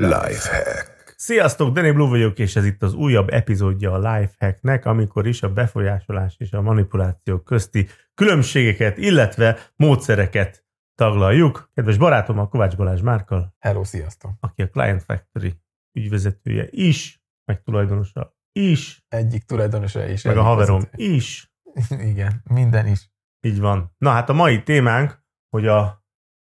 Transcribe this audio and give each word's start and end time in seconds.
Lifehack. 0.00 1.14
Sziasztok, 1.16 1.72
Danny 1.74 1.92
Blue 1.92 2.08
vagyok, 2.08 2.38
és 2.38 2.56
ez 2.56 2.64
itt 2.64 2.82
az 2.82 2.94
újabb 2.94 3.28
epizódja 3.28 3.92
a 3.92 3.96
Lifehacknek, 3.98 4.84
amikor 4.84 5.26
is 5.26 5.42
a 5.42 5.52
befolyásolás 5.52 6.34
és 6.38 6.52
a 6.52 6.60
manipuláció 6.62 7.38
közti 7.38 7.88
különbségeket, 8.14 8.96
illetve 8.98 9.58
módszereket 9.76 10.64
taglaljuk. 10.94 11.70
Kedves 11.74 11.96
barátom, 11.96 12.38
a 12.38 12.48
Kovács 12.48 12.76
Balázs 12.76 13.00
Márkal, 13.00 13.54
Hello, 13.58 13.84
sziasztok! 13.84 14.30
aki 14.40 14.62
a 14.62 14.68
Client 14.68 15.02
Factory 15.02 15.54
ügyvezetője 15.92 16.66
is, 16.70 17.22
meg 17.44 17.62
tulajdonosa 17.62 18.36
is, 18.52 19.04
Egyik 19.08 19.42
tulajdonosa 19.44 20.06
is. 20.06 20.22
meg 20.22 20.36
a 20.36 20.42
haverom 20.42 20.80
vezető. 20.80 21.02
is. 21.04 21.52
Igen, 22.10 22.42
minden 22.50 22.86
is. 22.86 23.10
Így 23.40 23.60
van. 23.60 23.94
Na 23.98 24.10
hát 24.10 24.28
a 24.28 24.32
mai 24.32 24.62
témánk, 24.62 25.22
hogy 25.50 25.66
a, 25.66 25.80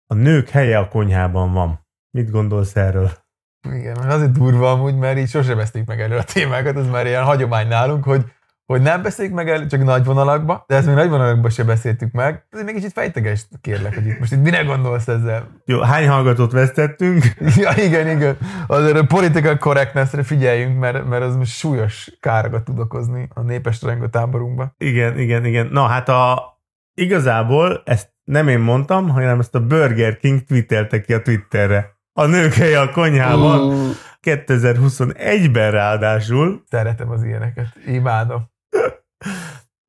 a 0.06 0.14
nők 0.14 0.50
helye 0.50 0.78
a 0.78 0.88
konyhában 0.88 1.54
van. 1.54 1.88
Mit 2.12 2.30
gondolsz 2.30 2.76
erről? 2.76 3.12
Igen, 3.74 3.98
mert 4.00 4.14
azért 4.14 4.32
durva 4.32 4.72
amúgy, 4.72 4.96
mert 4.96 5.18
így 5.18 5.30
sose 5.30 5.56
beszéljük 5.56 5.90
meg 5.90 6.02
erről 6.02 6.18
a 6.18 6.24
témákat, 6.24 6.78
ez 6.78 6.88
már 6.88 7.06
ilyen 7.06 7.24
hagyomány 7.24 7.68
nálunk, 7.68 8.04
hogy, 8.04 8.26
hogy 8.66 8.82
nem 8.82 9.02
beszéljük 9.02 9.34
meg 9.34 9.50
el, 9.50 9.68
csak 9.68 9.84
nagy 9.84 10.06
vonalakba, 10.06 10.64
de 10.68 10.76
ezt 10.76 10.86
még 10.86 10.96
nagy 10.96 11.10
vonalakba 11.10 11.50
se 11.50 11.64
beszéltük 11.64 12.12
meg. 12.12 12.46
Ez 12.50 12.64
még 12.64 12.76
kicsit 12.76 12.92
fejteges, 12.92 13.46
kérlek, 13.62 13.94
hogy 13.96 14.06
itt 14.06 14.20
most 14.20 14.32
itt 14.32 14.42
mire 14.42 14.64
gondolsz 14.64 15.08
ezzel? 15.08 15.62
Jó, 15.66 15.80
hány 15.80 16.08
hallgatót 16.08 16.52
vesztettünk? 16.52 17.24
Ja, 17.56 17.72
igen, 17.84 18.08
igen. 18.08 18.38
Azért 18.68 18.98
a 18.98 19.06
political 19.06 19.58
correctness-re 19.58 20.24
figyeljünk, 20.24 20.80
mert, 20.80 21.08
mert 21.08 21.24
az 21.24 21.36
most 21.36 21.58
súlyos 21.58 22.18
károkat 22.20 22.64
tud 22.64 22.80
okozni 22.80 23.28
a 23.34 23.42
népes 23.42 23.82
rajongó 23.82 24.08
táborunkba. 24.08 24.74
Igen, 24.78 25.20
igen, 25.20 25.46
igen. 25.46 25.68
Na 25.72 25.86
hát 25.86 26.10
a, 26.10 26.54
igazából 26.94 27.82
ezt 27.86 28.14
nem 28.26 28.48
én 28.48 28.60
mondtam, 28.60 29.10
hanem 29.10 29.40
ezt 29.40 29.56
a 29.56 29.66
Burger 29.66 30.18
King 30.18 30.44
twittelte 30.44 31.02
ki 31.02 31.14
a 31.14 31.22
Twitterre. 31.22 31.95
A 32.18 32.26
nők 32.26 32.54
helye 32.54 32.80
a 32.80 32.92
konyhában 32.92 33.92
2021-ben 34.22 35.72
ráadásul, 35.72 36.64
Szeretem 36.70 37.10
az 37.10 37.24
ilyeneket. 37.24 37.68
Imádom. 37.86 38.52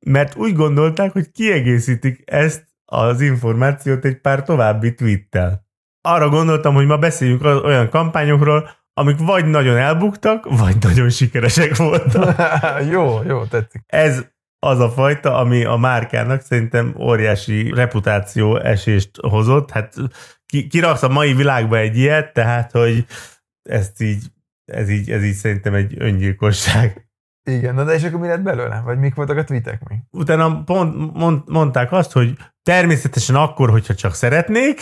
mert 0.05 0.35
úgy 0.35 0.55
gondolták, 0.55 1.11
hogy 1.11 1.31
kiegészítik 1.31 2.21
ezt 2.25 2.67
az 2.85 3.21
információt 3.21 4.05
egy 4.05 4.21
pár 4.21 4.43
további 4.43 4.93
tweettel. 4.93 5.65
Arra 6.01 6.29
gondoltam, 6.29 6.73
hogy 6.73 6.85
ma 6.85 6.97
beszéljünk 6.97 7.43
olyan 7.43 7.89
kampányokról, 7.89 8.69
amik 8.93 9.17
vagy 9.17 9.45
nagyon 9.45 9.77
elbuktak, 9.77 10.57
vagy 10.57 10.75
nagyon 10.81 11.09
sikeresek 11.09 11.75
voltak. 11.75 12.35
jó, 12.93 13.21
jó, 13.23 13.45
tetszik. 13.45 13.81
Ez 13.85 14.25
az 14.67 14.79
a 14.79 14.89
fajta, 14.89 15.35
ami 15.35 15.63
a 15.63 15.75
márkának 15.75 16.41
szerintem 16.41 16.95
óriási 16.99 17.71
reputáció 17.75 18.57
esést 18.57 19.11
hozott. 19.21 19.71
Hát 19.71 19.93
ki, 20.45 20.67
kiraksz 20.67 21.03
a 21.03 21.09
mai 21.09 21.33
világba 21.33 21.77
egy 21.77 21.97
ilyet, 21.97 22.33
tehát, 22.33 22.71
hogy 22.71 23.05
ezt 23.69 24.01
így, 24.01 24.23
ez 24.65 24.89
így, 24.89 25.11
ez 25.11 25.23
így 25.23 25.33
szerintem 25.33 25.73
egy 25.73 25.95
öngyilkosság. 25.97 27.09
Igen, 27.49 27.75
na 27.75 27.83
de 27.83 27.93
és 27.93 28.03
akkor 28.03 28.19
mi 28.19 28.27
lett 28.27 28.41
belőle? 28.41 28.81
Vagy 28.85 28.99
mik 28.99 29.15
voltak 29.15 29.37
a 29.37 29.43
tweetek 29.43 29.89
még? 29.89 29.99
Utána 30.11 30.63
pont 30.63 31.13
mond, 31.13 31.41
mondták 31.45 31.91
azt, 31.91 32.11
hogy 32.11 32.37
természetesen 32.63 33.35
akkor, 33.35 33.69
hogyha 33.69 33.95
csak 33.95 34.13
szeretnék, 34.13 34.81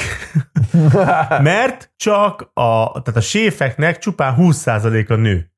mert 1.50 1.94
csak 1.96 2.42
a, 2.54 2.92
tehát 2.92 3.16
a 3.16 3.22
séfeknek 3.22 3.98
csupán 3.98 4.36
20% 4.38 5.10
a 5.10 5.16
nő. 5.16 5.55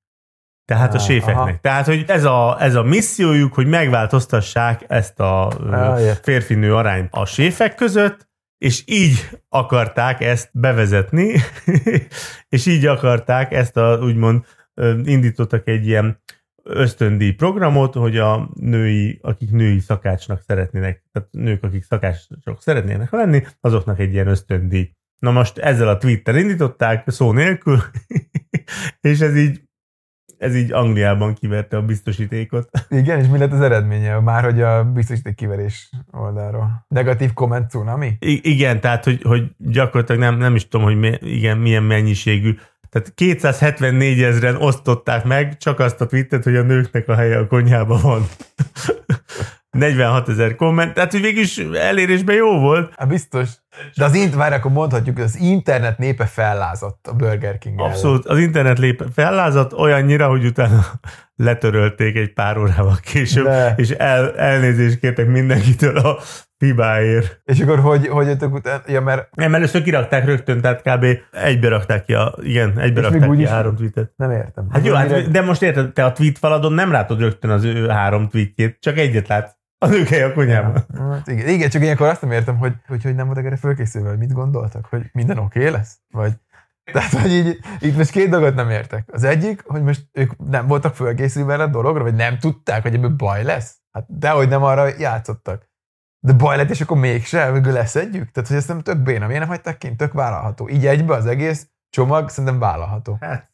Tehát 0.67 0.93
a 0.93 0.97
Ah, 0.97 1.03
séfeknek. 1.03 1.35
aha. 1.35 1.57
Tehát, 1.61 1.85
hogy 1.85 2.03
ez 2.07 2.23
a, 2.23 2.57
ez 2.59 2.75
a 2.75 2.83
missziójuk, 2.83 3.53
hogy 3.53 3.67
megváltoztassák 3.67 4.85
ezt 4.87 5.19
a 5.19 5.47
Ah, 5.47 5.99
férfinő 6.21 6.75
arányt 6.75 7.07
a 7.11 7.25
séfek 7.25 7.75
között, 7.75 8.27
és 8.57 8.83
így 8.85 9.29
akarták 9.49 10.21
ezt 10.21 10.49
bevezetni, 10.53 11.35
és 12.55 12.65
így 12.65 12.85
akarták 12.85 13.51
ezt 13.51 13.77
a, 13.77 13.99
úgymond 14.01 14.45
indítottak 15.03 15.67
egy 15.67 15.87
ilyen 15.87 16.21
ösztöndíj 16.63 17.31
programot, 17.31 17.93
hogy 17.93 18.17
a 18.17 18.49
női, 18.53 19.19
akik 19.21 19.51
női 19.51 19.79
szakácsnak 19.79 20.41
szeretnének, 20.47 21.03
tehát 21.11 21.27
nők, 21.31 21.63
akik 21.63 21.83
szakácsok 21.83 22.61
szeretnének 22.61 23.11
lenni, 23.11 23.43
azoknak 23.61 23.99
egy 23.99 24.13
ilyen 24.13 24.27
ösztöndíj. 24.27 24.91
Na 25.19 25.31
most 25.31 25.57
ezzel 25.57 25.87
a 25.87 25.97
Twitter 25.97 26.35
indították, 26.35 27.09
szó 27.09 27.31
nélkül, 27.31 27.79
és 29.01 29.19
ez 29.19 29.35
így, 29.37 29.61
ez 30.37 30.55
így 30.55 30.73
Angliában 30.73 31.33
kiverte 31.33 31.77
a 31.77 31.81
biztosítékot. 31.81 32.69
Igen, 32.89 33.19
és 33.19 33.27
mi 33.27 33.37
lett 33.37 33.51
az 33.51 33.61
eredménye? 33.61 34.19
Már 34.19 34.43
hogy 34.43 34.61
a 34.61 34.83
biztosíték 34.83 35.35
kiverés 35.35 35.89
oldalról. 36.11 36.85
Negatív 36.87 37.33
komment 37.33 37.69
cunami? 37.69 38.17
I- 38.19 38.51
igen, 38.51 38.79
tehát, 38.79 39.03
hogy, 39.03 39.21
hogy 39.21 39.43
gyakorlatilag 39.57 40.21
nem, 40.21 40.37
nem 40.37 40.55
is 40.55 40.67
tudom, 40.67 40.85
hogy 40.85 40.95
mi, 40.95 41.17
igen, 41.19 41.57
milyen 41.57 41.83
mennyiségű. 41.83 42.55
Tehát 42.89 43.13
274 43.13 44.21
ezeren 44.21 44.55
osztották 44.55 45.23
meg 45.25 45.57
csak 45.57 45.79
azt 45.79 46.01
a 46.01 46.05
tweetet, 46.05 46.43
hogy 46.43 46.55
a 46.55 46.61
nőknek 46.61 47.07
a 47.07 47.15
helye 47.15 47.37
a 47.37 47.47
konyhában 47.47 48.01
van. 48.01 48.25
46 49.77 50.29
ezer 50.29 50.55
komment, 50.55 50.93
tehát 50.93 51.11
hogy 51.11 51.21
végülis 51.21 51.57
elérésben 51.57 52.35
jó 52.35 52.59
volt. 52.59 52.93
Hát 52.95 53.07
biztos. 53.07 53.49
De 53.95 54.05
az 54.05 54.13
int, 54.15 54.35
várj, 54.35 54.55
akkor 54.55 54.71
mondhatjuk, 54.71 55.15
hogy 55.15 55.25
az 55.25 55.37
internet 55.39 55.97
népe 55.97 56.25
fellázadt 56.25 57.07
a 57.07 57.13
Burger 57.13 57.57
King 57.57 57.79
ellen. 57.79 57.91
Abszolút 57.91 58.25
az 58.25 58.39
internet 58.39 58.79
lép 58.79 59.03
fellázadt 59.13 59.73
olyannyira, 59.73 60.27
hogy 60.27 60.45
utána 60.45 60.85
letörölték 61.35 62.15
egy 62.15 62.33
pár 62.33 62.57
órával 62.57 62.97
később, 63.01 63.45
De. 63.45 63.73
és 63.77 63.89
el, 63.89 64.35
elnézést 64.37 64.99
kértek 64.99 65.27
mindenkitől 65.27 65.97
a 65.97 66.17
hibáért. 66.57 67.41
És 67.45 67.59
akkor 67.59 67.79
hogy, 67.79 68.07
hogy 68.07 68.27
jöttök 68.27 68.53
utána? 68.53 68.81
Ja, 68.87 69.01
mert 69.01 69.35
Nem, 69.35 69.55
először 69.55 69.83
kirakták 69.83 70.25
rögtön, 70.25 70.61
tehát 70.61 70.81
kb. 70.81 71.05
egybe 71.31 71.67
rakták 71.67 72.05
ki 72.05 72.13
a, 72.13 72.35
igen, 72.41 72.79
egybe 72.79 72.99
És 73.01 73.07
rakták 73.07 73.31
ki 73.31 73.45
a 73.45 73.49
három 73.49 73.75
tweetet. 73.75 74.11
nem 74.15 74.31
értem. 74.31 74.67
Hát 74.71 74.85
jó, 74.85 74.93
hát, 74.93 75.31
de 75.31 75.41
most 75.41 75.61
érted, 75.61 75.93
te 75.93 76.05
a 76.05 76.11
tweet 76.11 76.37
faladon 76.37 76.73
nem 76.73 76.91
látod 76.91 77.19
rögtön 77.19 77.49
az 77.51 77.63
ő 77.63 77.87
három 77.87 78.27
tweetjét, 78.29 78.77
csak 78.79 78.97
egyet 78.97 79.27
látsz. 79.27 79.55
A 79.79 79.87
nők 79.87 80.07
hely 80.07 80.23
a 80.23 80.33
konyhában. 80.33 80.85
Hát 80.97 81.27
igen, 81.27 81.47
igen, 81.47 81.69
csak 81.69 81.81
ilyenkor 81.81 82.07
azt 82.07 82.21
nem 82.21 82.31
értem, 82.31 82.57
hogy, 82.57 82.73
hogy, 82.87 83.03
hogy 83.03 83.15
nem 83.15 83.25
voltak 83.25 83.45
erre 83.45 83.57
fölkészülve, 83.57 84.09
hogy 84.09 84.17
mit 84.17 84.33
gondoltak, 84.33 84.85
hogy 84.85 85.09
minden 85.13 85.37
oké 85.37 85.59
okay 85.59 85.71
lesz? 85.71 85.99
Vagy 86.09 86.33
tehát, 86.91 87.11
hogy 87.11 87.31
így, 87.31 87.59
itt 87.79 87.97
most 87.97 88.09
két 88.09 88.29
dolgot 88.29 88.55
nem 88.55 88.69
értek. 88.69 89.09
Az 89.11 89.23
egyik, 89.23 89.63
hogy 89.65 89.83
most 89.83 90.07
ők 90.11 90.49
nem 90.49 90.67
voltak 90.67 90.95
fölkészülve 90.95 91.53
erre 91.53 91.63
a 91.63 91.67
dologra, 91.67 92.03
vagy 92.03 92.15
nem 92.15 92.39
tudták, 92.39 92.81
hogy 92.81 92.93
ebből 92.93 93.15
baj 93.15 93.43
lesz. 93.43 93.77
Hát 93.91 94.05
dehogy 94.07 94.47
nem 94.47 94.63
arra 94.63 94.87
játszottak. 94.97 95.69
De 96.19 96.33
baj 96.33 96.57
lett, 96.57 96.69
és 96.69 96.81
akkor 96.81 96.97
mégse, 96.97 97.51
végül 97.51 97.71
leszedjük? 97.71 98.31
Tehát, 98.31 98.49
hogy 98.49 98.57
ezt 98.57 98.67
nem 98.67 98.81
tök 98.81 98.97
béna. 98.97 99.25
Miért 99.25 99.39
nem 99.39 99.49
hagyták 99.49 99.77
kint? 99.77 99.97
Tök 99.97 100.13
vállalható. 100.13 100.69
Így 100.69 100.85
egybe 100.85 101.13
az 101.13 101.25
egész 101.25 101.69
csomag 101.89 102.29
szerintem 102.29 102.59
vállalható. 102.59 103.17
Hát, 103.19 103.51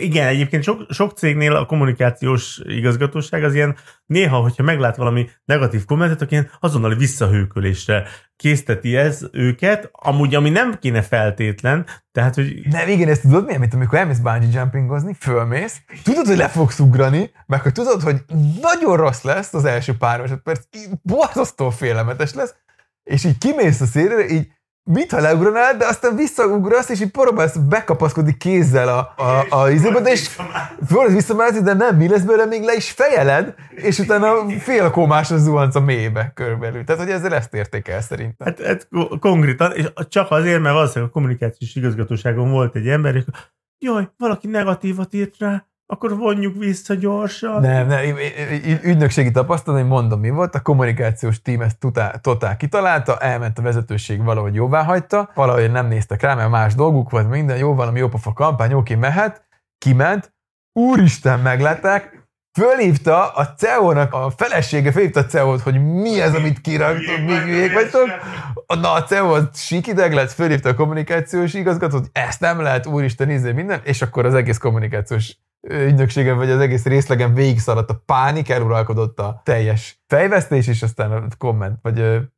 igen, 0.00 0.26
egyébként 0.26 0.62
sok, 0.62 0.86
sok 0.90 1.12
cégnél 1.16 1.54
a 1.54 1.66
kommunikációs 1.66 2.60
igazgatóság 2.64 3.44
az 3.44 3.54
ilyen, 3.54 3.76
néha, 4.06 4.36
hogyha 4.36 4.62
meglát 4.62 4.96
valami 4.96 5.28
negatív 5.44 5.84
kommentet, 5.84 6.20
akkor 6.20 6.32
ilyen 6.32 6.50
azonnali 6.60 6.94
visszahőkölésre 6.94 8.06
készteti 8.36 8.96
ez 8.96 9.28
őket, 9.32 9.88
amúgy 9.92 10.34
ami 10.34 10.50
nem 10.50 10.78
kéne 10.78 11.02
feltétlen, 11.02 11.86
tehát, 12.12 12.34
hogy 12.34 12.60
Nem, 12.70 12.88
igen, 12.88 13.08
ezt 13.08 13.22
tudod 13.22 13.44
milyen, 13.44 13.60
mint 13.60 13.74
amikor 13.74 13.98
elmész 13.98 14.18
bungee 14.18 14.48
jumpingozni, 14.52 15.16
fölmész, 15.20 15.80
tudod, 16.02 16.26
hogy 16.26 16.36
le 16.36 16.48
fogsz 16.48 16.78
ugrani, 16.78 17.30
meg 17.46 17.62
hogy 17.62 17.72
tudod, 17.72 18.02
hogy 18.02 18.24
nagyon 18.60 18.96
rossz 18.96 19.22
lesz 19.22 19.54
az 19.54 19.64
első 19.64 19.96
pár 19.96 20.20
másodperc, 20.20 20.64
borzasztó 21.02 21.70
félelmetes 21.70 22.34
lesz, 22.34 22.54
és 23.02 23.24
így 23.24 23.38
kimész 23.38 23.80
a 23.80 23.86
szélre, 23.86 24.28
így 24.28 24.52
mintha 24.84 25.20
leugranál, 25.20 25.76
de 25.76 25.86
aztán 25.86 26.16
visszaugrasz, 26.16 26.88
és 26.88 27.00
így 27.00 27.10
próbálsz 27.10 27.56
bekapaszkodni 27.56 28.36
kézzel 28.36 28.88
a, 28.88 29.14
a, 29.16 29.60
a 29.62 29.70
izébe, 29.70 30.00
de 30.00 30.10
és 30.10 30.38
fölös 30.86 31.12
visszamászni, 31.12 31.60
de 31.60 31.72
nem, 31.72 31.96
mi 31.96 32.08
lesz 32.08 32.22
belőle, 32.22 32.44
még 32.44 32.62
le 32.62 32.74
is 32.74 32.90
fejeled, 32.90 33.54
és 33.74 33.98
utána 33.98 34.48
félkomásra 34.58 35.36
zuhansz 35.38 35.74
a 35.74 35.80
mélybe 35.80 36.30
körülbelül. 36.34 36.84
Tehát, 36.84 37.02
hogy 37.02 37.10
ezzel 37.10 37.34
ezt 37.34 37.54
érték 37.54 37.88
el 37.88 38.00
szerintem. 38.00 38.46
Hát, 38.46 38.66
hát 38.66 38.88
ko- 38.88 39.18
konkrétan, 39.18 39.72
és 39.72 39.92
csak 40.08 40.30
azért, 40.30 40.60
mert 40.60 40.74
valószínűleg 40.74 41.08
a 41.08 41.12
kommunikációs 41.12 41.74
igazgatóságon 41.74 42.50
volt 42.50 42.76
egy 42.76 42.88
ember, 42.88 43.14
és 43.14 43.24
jaj, 43.78 44.10
valaki 44.16 44.46
negatívat 44.46 45.12
írt 45.12 45.38
rá, 45.38 45.66
akkor 45.86 46.16
vonjuk 46.16 46.56
vissza 46.56 46.94
gyorsan. 46.94 47.60
Nem, 47.60 47.86
nem, 47.86 48.16
ügynökségi 48.82 49.30
tapasztalat, 49.30 49.80
hogy 49.80 49.88
mondom, 49.88 50.20
mi 50.20 50.30
volt, 50.30 50.54
a 50.54 50.60
kommunikációs 50.60 51.42
tím 51.42 51.60
ezt 51.60 51.78
totál, 51.78 52.20
totál 52.20 52.56
kitalálta, 52.56 53.18
elment 53.18 53.58
a 53.58 53.62
vezetőség 53.62 54.24
valahogy 54.24 54.54
jóvá 54.54 54.84
hagyta, 54.84 55.30
valahogy 55.34 55.70
nem 55.70 55.86
néztek 55.86 56.22
rá, 56.22 56.34
mert 56.34 56.50
más 56.50 56.74
dolguk 56.74 57.10
volt, 57.10 57.28
minden 57.28 57.56
jó, 57.56 57.74
valami 57.74 57.98
jópofa 57.98 58.32
kampány, 58.32 58.72
oké, 58.72 58.94
mehet, 58.94 59.46
kiment, 59.78 60.34
úristen, 60.72 61.40
meglátták, 61.40 62.22
Fölhívta 62.58 63.28
a 63.28 63.54
CEO-nak, 63.54 64.12
a 64.12 64.30
felesége 64.36 64.92
fölhívta 64.92 65.20
a 65.20 65.26
CEO-t, 65.26 65.60
hogy 65.60 65.84
mi 65.84 66.20
ez, 66.20 66.34
amit 66.34 66.60
kiraktok, 66.60 67.18
mi 67.18 67.38
hülyék 67.38 67.72
vagytok. 67.72 68.08
Na, 68.66 68.92
a 68.92 69.02
CEO 69.02 69.34
az 69.34 69.48
síkideg 69.52 70.12
lett, 70.12 70.30
fölhívta 70.30 70.68
a 70.68 70.74
kommunikációs 70.74 71.54
igazgatót, 71.54 72.08
ezt 72.12 72.40
nem 72.40 72.60
lehet, 72.60 72.86
úristen, 72.86 73.30
izé 73.30 73.52
minden, 73.52 73.80
és 73.84 74.02
akkor 74.02 74.26
az 74.26 74.34
egész 74.34 74.58
kommunikációs 74.58 75.36
ügynökségen, 75.68 76.36
vagy 76.36 76.50
az 76.50 76.60
egész 76.60 76.84
részlegen 76.84 77.34
végigszaladt 77.34 77.90
a 77.90 78.02
pánik, 78.06 78.48
eluralkodott 78.48 79.18
a 79.18 79.40
teljes 79.44 80.02
fejvesztés, 80.06 80.66
és 80.66 80.82
aztán 80.82 81.12
a 81.12 81.26
komment, 81.38 81.78
vagy 81.82 81.94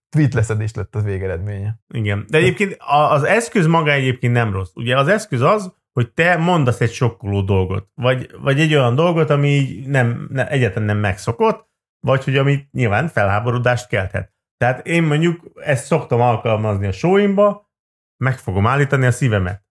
tweet 0.09 0.35
leszedés 0.35 0.75
lett 0.75 0.95
az 0.95 1.05
végeredménye. 1.05 1.79
Igen. 1.89 2.27
De 2.29 2.39
egyébként 2.39 2.77
az 3.11 3.23
eszköz 3.23 3.67
maga 3.67 3.91
egyébként 3.91 4.33
nem 4.33 4.53
rossz. 4.53 4.71
Ugye 4.75 4.99
az 4.99 5.09
eszköz 5.09 5.41
az, 5.41 5.73
hogy 5.93 6.13
te 6.13 6.37
mondasz 6.37 6.81
egy 6.81 6.93
sokkoló 6.93 7.41
dolgot, 7.41 7.89
vagy, 7.95 8.31
vagy 8.41 8.61
egy 8.61 8.75
olyan 8.75 8.95
dolgot, 8.95 9.31
ami 9.31 9.83
nem, 9.87 10.27
nem, 10.31 10.47
egyáltalán 10.49 10.85
nem 10.85 10.99
megszokott, 10.99 11.69
vagy 12.01 12.25
hogy 12.25 12.37
ami 12.37 12.69
nyilván 12.73 13.09
felháborodást 13.09 13.89
kelthet. 13.89 14.33
Tehát 14.57 14.87
én 14.87 15.03
mondjuk 15.03 15.51
ezt 15.55 15.85
szoktam 15.85 16.21
alkalmazni 16.21 16.87
a 16.87 16.93
showimba, 16.93 17.73
meg 18.17 18.39
fogom 18.39 18.67
állítani 18.67 19.07
a 19.07 19.11
szívemet. 19.11 19.64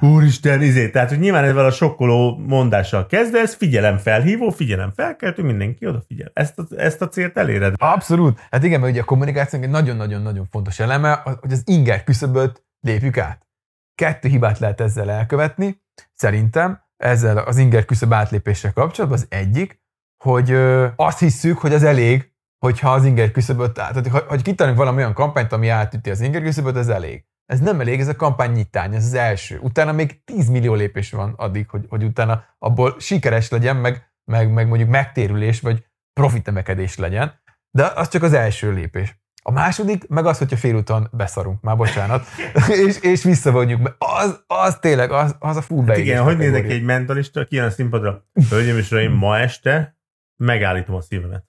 Úristen, 0.00 0.62
izé, 0.62 0.90
tehát 0.90 1.08
hogy 1.08 1.18
nyilván 1.18 1.44
ezzel 1.44 1.64
a 1.64 1.70
sokkoló 1.70 2.36
mondással 2.46 3.06
kezdesz, 3.06 3.54
figyelem 3.54 3.96
felhívó, 3.96 4.50
figyelem 4.50 4.92
felkeltő, 4.96 5.42
mindenki 5.42 5.86
odafigyel. 5.86 6.30
Ezt 6.32 6.58
a, 6.58 6.64
ezt 6.76 7.02
a 7.02 7.08
célt 7.08 7.36
eléred. 7.36 7.74
Abszolút. 7.76 8.40
Hát 8.50 8.64
igen, 8.64 8.80
mert 8.80 8.92
ugye 8.92 9.00
a 9.00 9.04
kommunikációnk 9.04 9.64
egy 9.64 9.70
nagyon-nagyon-nagyon 9.70 10.46
fontos 10.50 10.78
eleme, 10.78 11.22
hogy 11.40 11.52
az 11.52 11.62
inger 11.64 12.04
küszöböt 12.04 12.64
lépjük 12.80 13.18
át. 13.18 13.46
Kettő 13.94 14.28
hibát 14.28 14.58
lehet 14.58 14.80
ezzel 14.80 15.10
elkövetni, 15.10 15.82
szerintem, 16.14 16.82
ezzel 16.96 17.38
az 17.38 17.56
inger 17.56 17.84
küszöb 17.84 18.12
átlépéssel 18.12 18.72
kapcsolatban. 18.72 19.18
Az 19.18 19.26
egyik, 19.28 19.80
hogy 20.24 20.50
ö, 20.50 20.86
azt 20.96 21.18
hisszük, 21.18 21.58
hogy 21.58 21.72
az 21.72 21.82
elég, 21.82 22.32
hogyha 22.58 22.92
az 22.92 23.04
inger 23.04 23.30
küszöböt, 23.30 23.72
tehát 23.72 24.08
hogy, 24.08 24.22
hogy 24.26 24.42
kitalálunk 24.42 24.80
valami 24.80 24.98
olyan 24.98 25.14
kampányt, 25.14 25.52
ami 25.52 25.68
átüti 25.68 26.10
az 26.10 26.20
inger 26.20 26.42
küszöböt, 26.42 26.76
ez 26.76 26.88
elég. 26.88 27.24
Ez 27.52 27.60
nem 27.60 27.80
elég, 27.80 28.00
ez 28.00 28.08
a 28.08 28.16
kampány 28.16 28.50
nyitány, 28.50 28.94
ez 28.94 29.04
az 29.04 29.14
első. 29.14 29.58
Utána 29.58 29.92
még 29.92 30.24
10 30.24 30.48
millió 30.48 30.74
lépés 30.74 31.10
van 31.10 31.34
addig, 31.36 31.68
hogy, 31.68 31.86
hogy 31.88 32.04
utána 32.04 32.44
abból 32.58 32.94
sikeres 32.98 33.48
legyen, 33.48 33.76
meg, 33.76 34.12
meg, 34.24 34.52
meg 34.52 34.68
mondjuk 34.68 34.88
megtérülés, 34.88 35.60
vagy 35.60 35.86
profitemekedés 36.12 36.96
legyen. 36.96 37.40
De 37.70 37.92
az 37.94 38.08
csak 38.08 38.22
az 38.22 38.32
első 38.32 38.72
lépés. 38.72 39.20
A 39.42 39.50
második, 39.50 40.08
meg 40.08 40.26
az, 40.26 40.38
hogyha 40.38 40.56
félúton 40.56 41.08
beszarunk, 41.12 41.60
már 41.60 41.76
bocsánat, 41.76 42.26
és, 42.86 43.00
és 43.00 43.22
visszavonjuk 43.22 43.82
be. 43.82 43.96
Az, 43.98 44.44
az 44.46 44.78
tényleg, 44.80 45.10
az, 45.10 45.36
az 45.38 45.56
a 45.56 45.62
full 45.62 45.86
hát 45.86 45.96
Igen, 45.96 46.22
hogy 46.22 46.36
nézek 46.36 46.70
egy 46.70 46.82
mentalista, 46.82 47.44
kijön 47.44 47.66
a 47.66 47.70
színpadra, 47.70 48.26
hölgyeim 48.50 48.76
és 48.76 48.90
uraim, 48.90 49.12
ma 49.12 49.38
este 49.38 49.98
megállítom 50.36 50.94
a 50.94 51.00
szívemet. 51.00 51.47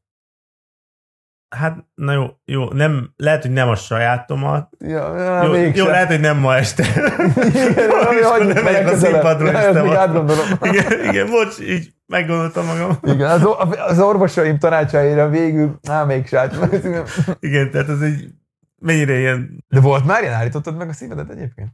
Hát, 1.49 1.85
na 1.95 2.11
jó, 2.13 2.25
jó, 2.45 2.65
nem, 2.71 3.13
lehet, 3.15 3.41
hogy 3.41 3.51
nem 3.51 3.69
a 3.69 3.75
sajátomat. 3.75 4.69
Ja, 4.79 5.17
ja, 5.17 5.43
jó, 5.43 5.71
jó, 5.73 5.85
lehet, 5.85 6.07
hogy 6.07 6.19
nem 6.19 6.37
ma 6.37 6.55
este. 6.55 6.83
igen, 7.45 8.47
nem 8.53 8.63
megyek 8.63 8.91
a 8.91 8.95
színpadról 8.95 9.57
este. 9.57 9.81
Igen, 10.71 11.09
igen, 11.09 11.29
bocs, 11.29 11.59
így 11.59 11.93
meggondoltam 12.07 12.65
magam. 12.65 12.97
Igen, 13.03 13.29
az, 13.29 13.47
az 13.87 13.99
orvosaim 13.99 14.57
tanácsaira 14.57 15.29
végül, 15.29 15.79
á, 15.89 16.03
mégsem. 16.03 16.49
igen, 17.39 17.71
tehát 17.71 17.89
ez 17.89 18.01
egy 18.01 18.27
mennyire 18.79 19.17
ilyen... 19.17 19.63
De 19.67 19.79
volt 19.79 20.05
már 20.05 20.21
ilyen, 20.21 20.33
állítottad 20.33 20.77
meg 20.77 20.89
a 20.89 20.93
szívedet 20.93 21.29
egyébként? 21.29 21.69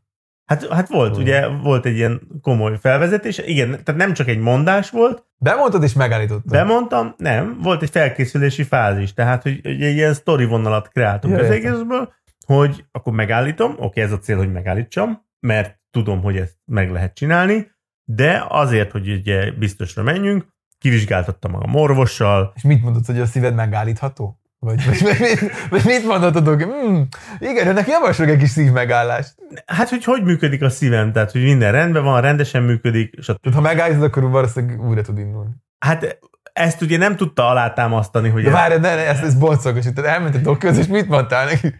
Hát, 0.45 0.68
hát 0.68 0.89
volt, 0.89 1.18
ugye 1.18 1.47
volt 1.47 1.86
egy 1.86 1.95
ilyen 1.95 2.21
komoly 2.42 2.77
felvezetés, 2.80 3.38
igen, 3.38 3.69
tehát 3.69 3.95
nem 3.95 4.13
csak 4.13 4.27
egy 4.27 4.39
mondás 4.39 4.89
volt. 4.89 5.25
Bemondtad 5.38 5.83
és 5.83 5.94
megállítottad? 5.94 6.51
Bemondtam, 6.51 7.13
nem, 7.18 7.59
volt 7.62 7.81
egy 7.81 7.89
felkészülési 7.89 8.63
fázis, 8.63 9.13
tehát 9.13 9.44
hogy, 9.44 9.59
hogy 9.63 9.81
egy 9.83 9.95
ilyen 9.95 10.13
story 10.13 10.45
vonalat 10.45 10.88
kreáltunk 10.88 11.39
az 11.39 11.50
egészből, 11.50 12.13
hogy 12.45 12.86
akkor 12.92 13.13
megállítom, 13.13 13.75
oké, 13.77 14.01
ez 14.01 14.12
a 14.12 14.19
cél, 14.19 14.38
hogy 14.38 14.51
megállítsam, 14.51 15.25
mert 15.39 15.80
tudom, 15.92 16.21
hogy 16.21 16.38
ezt 16.38 16.57
meg 16.65 16.91
lehet 16.91 17.13
csinálni, 17.13 17.71
de 18.03 18.45
azért, 18.48 18.91
hogy 18.91 19.09
ugye 19.09 19.51
biztosra 19.51 20.03
menjünk, 20.03 20.53
kivizsgáltattam 20.77 21.51
magam 21.51 21.75
orvossal. 21.75 22.51
És 22.56 22.62
mit 22.62 22.81
mondod, 22.81 23.06
hogy 23.06 23.19
a 23.19 23.25
szíved 23.25 23.56
megállítható? 23.56 24.39
Vagy, 24.65 24.85
vagy, 24.85 25.01
vagy, 25.01 25.51
vagy 25.69 25.81
mit 25.85 26.06
mondhatod? 26.06 26.62
Hmm, 26.62 27.07
igen, 27.39 27.67
önnek 27.67 27.88
javaslok 27.88 28.29
egy 28.29 28.38
kis 28.38 28.50
szívmegállást. 28.50 29.35
Hát, 29.65 29.89
hogy 29.89 30.03
hogy 30.03 30.23
működik 30.23 30.62
a 30.62 30.69
szívem, 30.69 31.12
tehát, 31.12 31.31
hogy 31.31 31.44
minden 31.44 31.71
rendben 31.71 32.03
van, 32.03 32.21
rendesen 32.21 32.63
működik. 32.63 33.19
Tehát, 33.25 33.39
ha 33.53 33.62
megállítod, 33.62 34.03
akkor 34.03 34.29
valószínűleg 34.29 34.88
újra 34.88 35.01
tud 35.01 35.17
indulni. 35.17 35.51
Hát 35.79 36.19
ezt 36.53 36.81
ugye 36.81 36.97
nem 36.97 37.15
tudta 37.15 37.50
alátámasztani, 37.50 38.29
hogy... 38.29 38.44
De 38.44 38.50
várj, 38.50 38.73
ne, 38.73 38.95
ne, 38.95 39.07
ezt, 39.07 39.23
ezt 39.23 39.39
boncolgos, 39.39 39.83
tehát 39.83 40.12
elment 40.12 40.35
a 40.35 40.38
doktorhoz, 40.38 40.79
és 40.79 40.88
mit 40.88 41.07
mondtál 41.07 41.45
neki? 41.45 41.75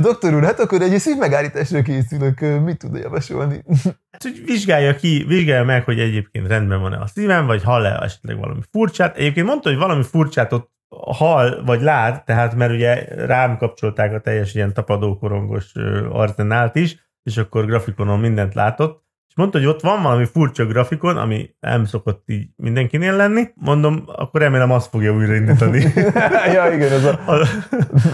Doktor 0.00 0.34
úr, 0.34 0.44
hát 0.44 0.60
akkor 0.60 0.82
egy 0.82 0.98
szívmegállításra 0.98 1.82
készülök, 1.82 2.40
mit 2.40 2.78
tud 2.78 2.96
javasolni? 2.96 3.64
Hát, 4.10 4.22
hogy 4.22 4.42
vizsgálja 4.44 4.94
ki, 4.94 5.24
vizsgálja 5.28 5.64
meg, 5.64 5.84
hogy 5.84 6.00
egyébként 6.00 6.46
rendben 6.46 6.80
van-e 6.80 6.98
a 6.98 7.06
szívem, 7.06 7.46
vagy 7.46 7.62
hall-e 7.62 7.98
esetleg 8.02 8.38
valami 8.38 8.60
furcsát. 8.70 9.16
Egyébként 9.16 9.46
mondta, 9.46 9.68
hogy 9.68 9.78
valami 9.78 10.02
furcsát 10.02 10.52
ott 10.52 10.70
hal, 10.98 11.62
vagy 11.64 11.80
lát, 11.80 12.24
tehát 12.24 12.54
mert 12.54 12.72
ugye 12.72 13.04
rám 13.26 13.56
kapcsolták 13.56 14.12
a 14.12 14.20
teljes 14.20 14.54
ilyen 14.54 14.72
tapadókorongos 14.72 15.72
arzenált 16.10 16.76
is, 16.76 16.96
és 17.22 17.36
akkor 17.36 17.66
grafikonon 17.66 18.18
mindent 18.18 18.54
látott, 18.54 19.04
és 19.30 19.36
mondta, 19.36 19.58
hogy 19.58 19.66
ott 19.66 19.80
van 19.80 20.02
valami 20.02 20.24
furcsa 20.24 20.66
grafikon, 20.66 21.16
ami 21.16 21.50
nem 21.60 21.84
szokott 21.84 22.22
így 22.26 22.48
mindenkinél 22.56 23.16
lenni. 23.16 23.48
Mondom, 23.54 24.02
akkor 24.06 24.40
remélem 24.40 24.70
azt 24.70 24.88
fogja 24.88 25.12
újraindítani. 25.12 25.92
ja, 26.54 26.72
igen, 26.72 26.92
az 26.92 27.04
a, 27.04 27.20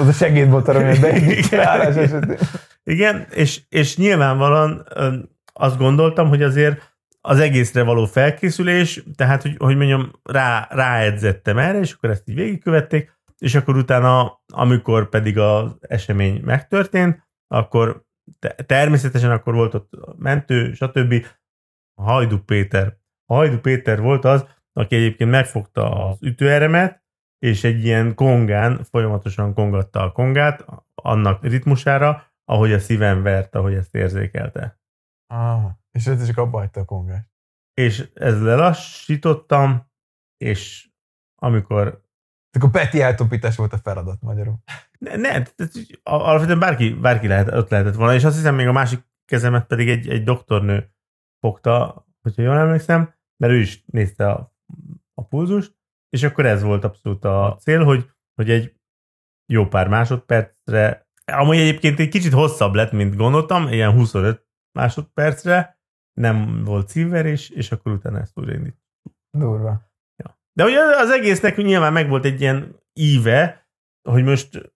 az 0.01 0.09
a 0.09 0.13
segédmotor, 0.13 0.77
ami 0.77 0.99
beállás 1.51 2.11
Igen, 2.85 3.27
és, 3.31 3.61
és 3.69 3.97
nyilvánvalóan 3.97 4.87
azt 5.53 5.79
gondoltam, 5.79 6.29
hogy 6.29 6.43
azért 6.43 6.96
az 7.27 7.39
egészre 7.41 7.83
való 7.83 8.05
felkészülés, 8.05 9.03
tehát, 9.17 9.43
hogy, 9.43 9.55
hogy 9.59 9.77
mondjam, 9.77 10.11
rá, 10.23 10.69
ráedzettem 10.71 11.59
erre, 11.59 11.79
és 11.79 11.93
akkor 11.93 12.11
ezt 12.11 12.29
így 12.29 12.35
végigkövették, 12.35 13.19
és 13.39 13.55
akkor 13.55 13.77
utána, 13.77 14.41
amikor 14.53 15.09
pedig 15.09 15.39
az 15.39 15.77
esemény 15.81 16.41
megtörtént, 16.45 17.29
akkor 17.47 18.05
természetesen 18.67 19.31
akkor 19.31 19.55
volt 19.55 19.75
ott 19.75 19.91
mentő, 20.17 20.73
stb. 20.73 21.27
Hajdu 22.01 22.39
Péter. 22.39 22.97
Hajdu 23.33 23.59
Péter 23.59 24.01
volt 24.01 24.25
az, 24.25 24.47
aki 24.73 24.97
egyébként 24.97 25.31
megfogta 25.31 26.09
az 26.09 26.23
ütőeremet, 26.23 27.05
és 27.39 27.65
egy 27.65 27.85
ilyen 27.85 28.15
kongán 28.15 28.83
folyamatosan 28.91 29.55
kongatta 29.55 30.03
a 30.03 30.13
kongát, 30.13 30.65
annak 30.95 31.43
ritmusára, 31.43 32.23
ahogy 32.45 32.73
a 32.73 32.79
szívem 32.79 33.23
vert, 33.23 33.55
ahogy 33.55 33.75
ezt 33.75 33.95
érzékelte. 33.95 34.81
Ah. 35.27 35.85
És 35.97 36.07
ez 36.07 36.27
csak 36.27 36.37
abba 36.37 36.59
hagyta 36.59 36.81
a 36.81 36.85
kongást. 36.85 37.29
És 37.75 38.11
ez 38.15 38.43
lelassítottam, 38.43 39.91
és 40.37 40.89
amikor... 41.35 42.05
Akkor 42.57 42.71
Peti 42.71 43.01
eltopítás 43.01 43.57
volt 43.57 43.73
a 43.73 43.79
feladat 43.79 44.21
magyarul. 44.21 44.59
Ne, 44.99 45.17
ne 45.17 45.43
alapvetően 46.03 46.59
bárki, 46.59 46.95
bárki 46.95 47.27
lehet, 47.27 47.53
ott 47.53 47.71
lehetett 47.71 47.95
volna, 47.95 48.15
és 48.15 48.25
azt 48.25 48.37
hiszem 48.37 48.55
még 48.55 48.67
a 48.67 48.73
másik 48.73 49.07
kezemet 49.25 49.67
pedig 49.67 49.89
egy, 49.89 50.09
egy 50.09 50.23
doktornő 50.23 50.91
fogta, 51.41 52.07
hogyha 52.23 52.43
jól 52.43 52.57
emlékszem, 52.57 53.15
mert 53.37 53.53
ő 53.53 53.57
is 53.57 53.85
nézte 53.87 54.31
a, 54.31 54.55
a 55.15 55.25
pulzust, 55.25 55.77
és 56.09 56.23
akkor 56.23 56.47
ez 56.47 56.63
volt 56.63 56.85
abszolút 56.85 57.25
a 57.25 57.57
cél, 57.61 57.85
hogy, 57.85 58.11
hogy 58.35 58.51
egy 58.51 58.77
jó 59.53 59.67
pár 59.67 59.89
másodpercre, 59.89 61.09
amúgy 61.25 61.57
egyébként 61.57 62.01
egy 62.01 62.09
kicsit 62.09 62.33
hosszabb 62.33 62.75
lett, 62.75 62.93
mint 62.93 63.17
gondoltam, 63.17 63.69
ilyen 63.69 63.93
25 63.93 64.47
másodpercre, 64.79 65.76
nem 66.21 66.65
volt 66.65 66.89
szívverés, 66.89 67.51
és 67.51 67.73
akkor 67.73 67.93
utána 67.93 68.19
ezt 68.19 68.39
újraindít. 68.39 68.77
Durva. 69.39 69.91
Ja. 70.17 70.39
De 70.53 70.65
ugye 70.65 70.81
az 70.81 71.11
egésznek 71.11 71.57
nyilván 71.57 71.93
meg 71.93 72.09
volt 72.09 72.25
egy 72.25 72.41
ilyen 72.41 72.81
íve, 72.93 73.69
hogy 74.09 74.25
most 74.25 74.75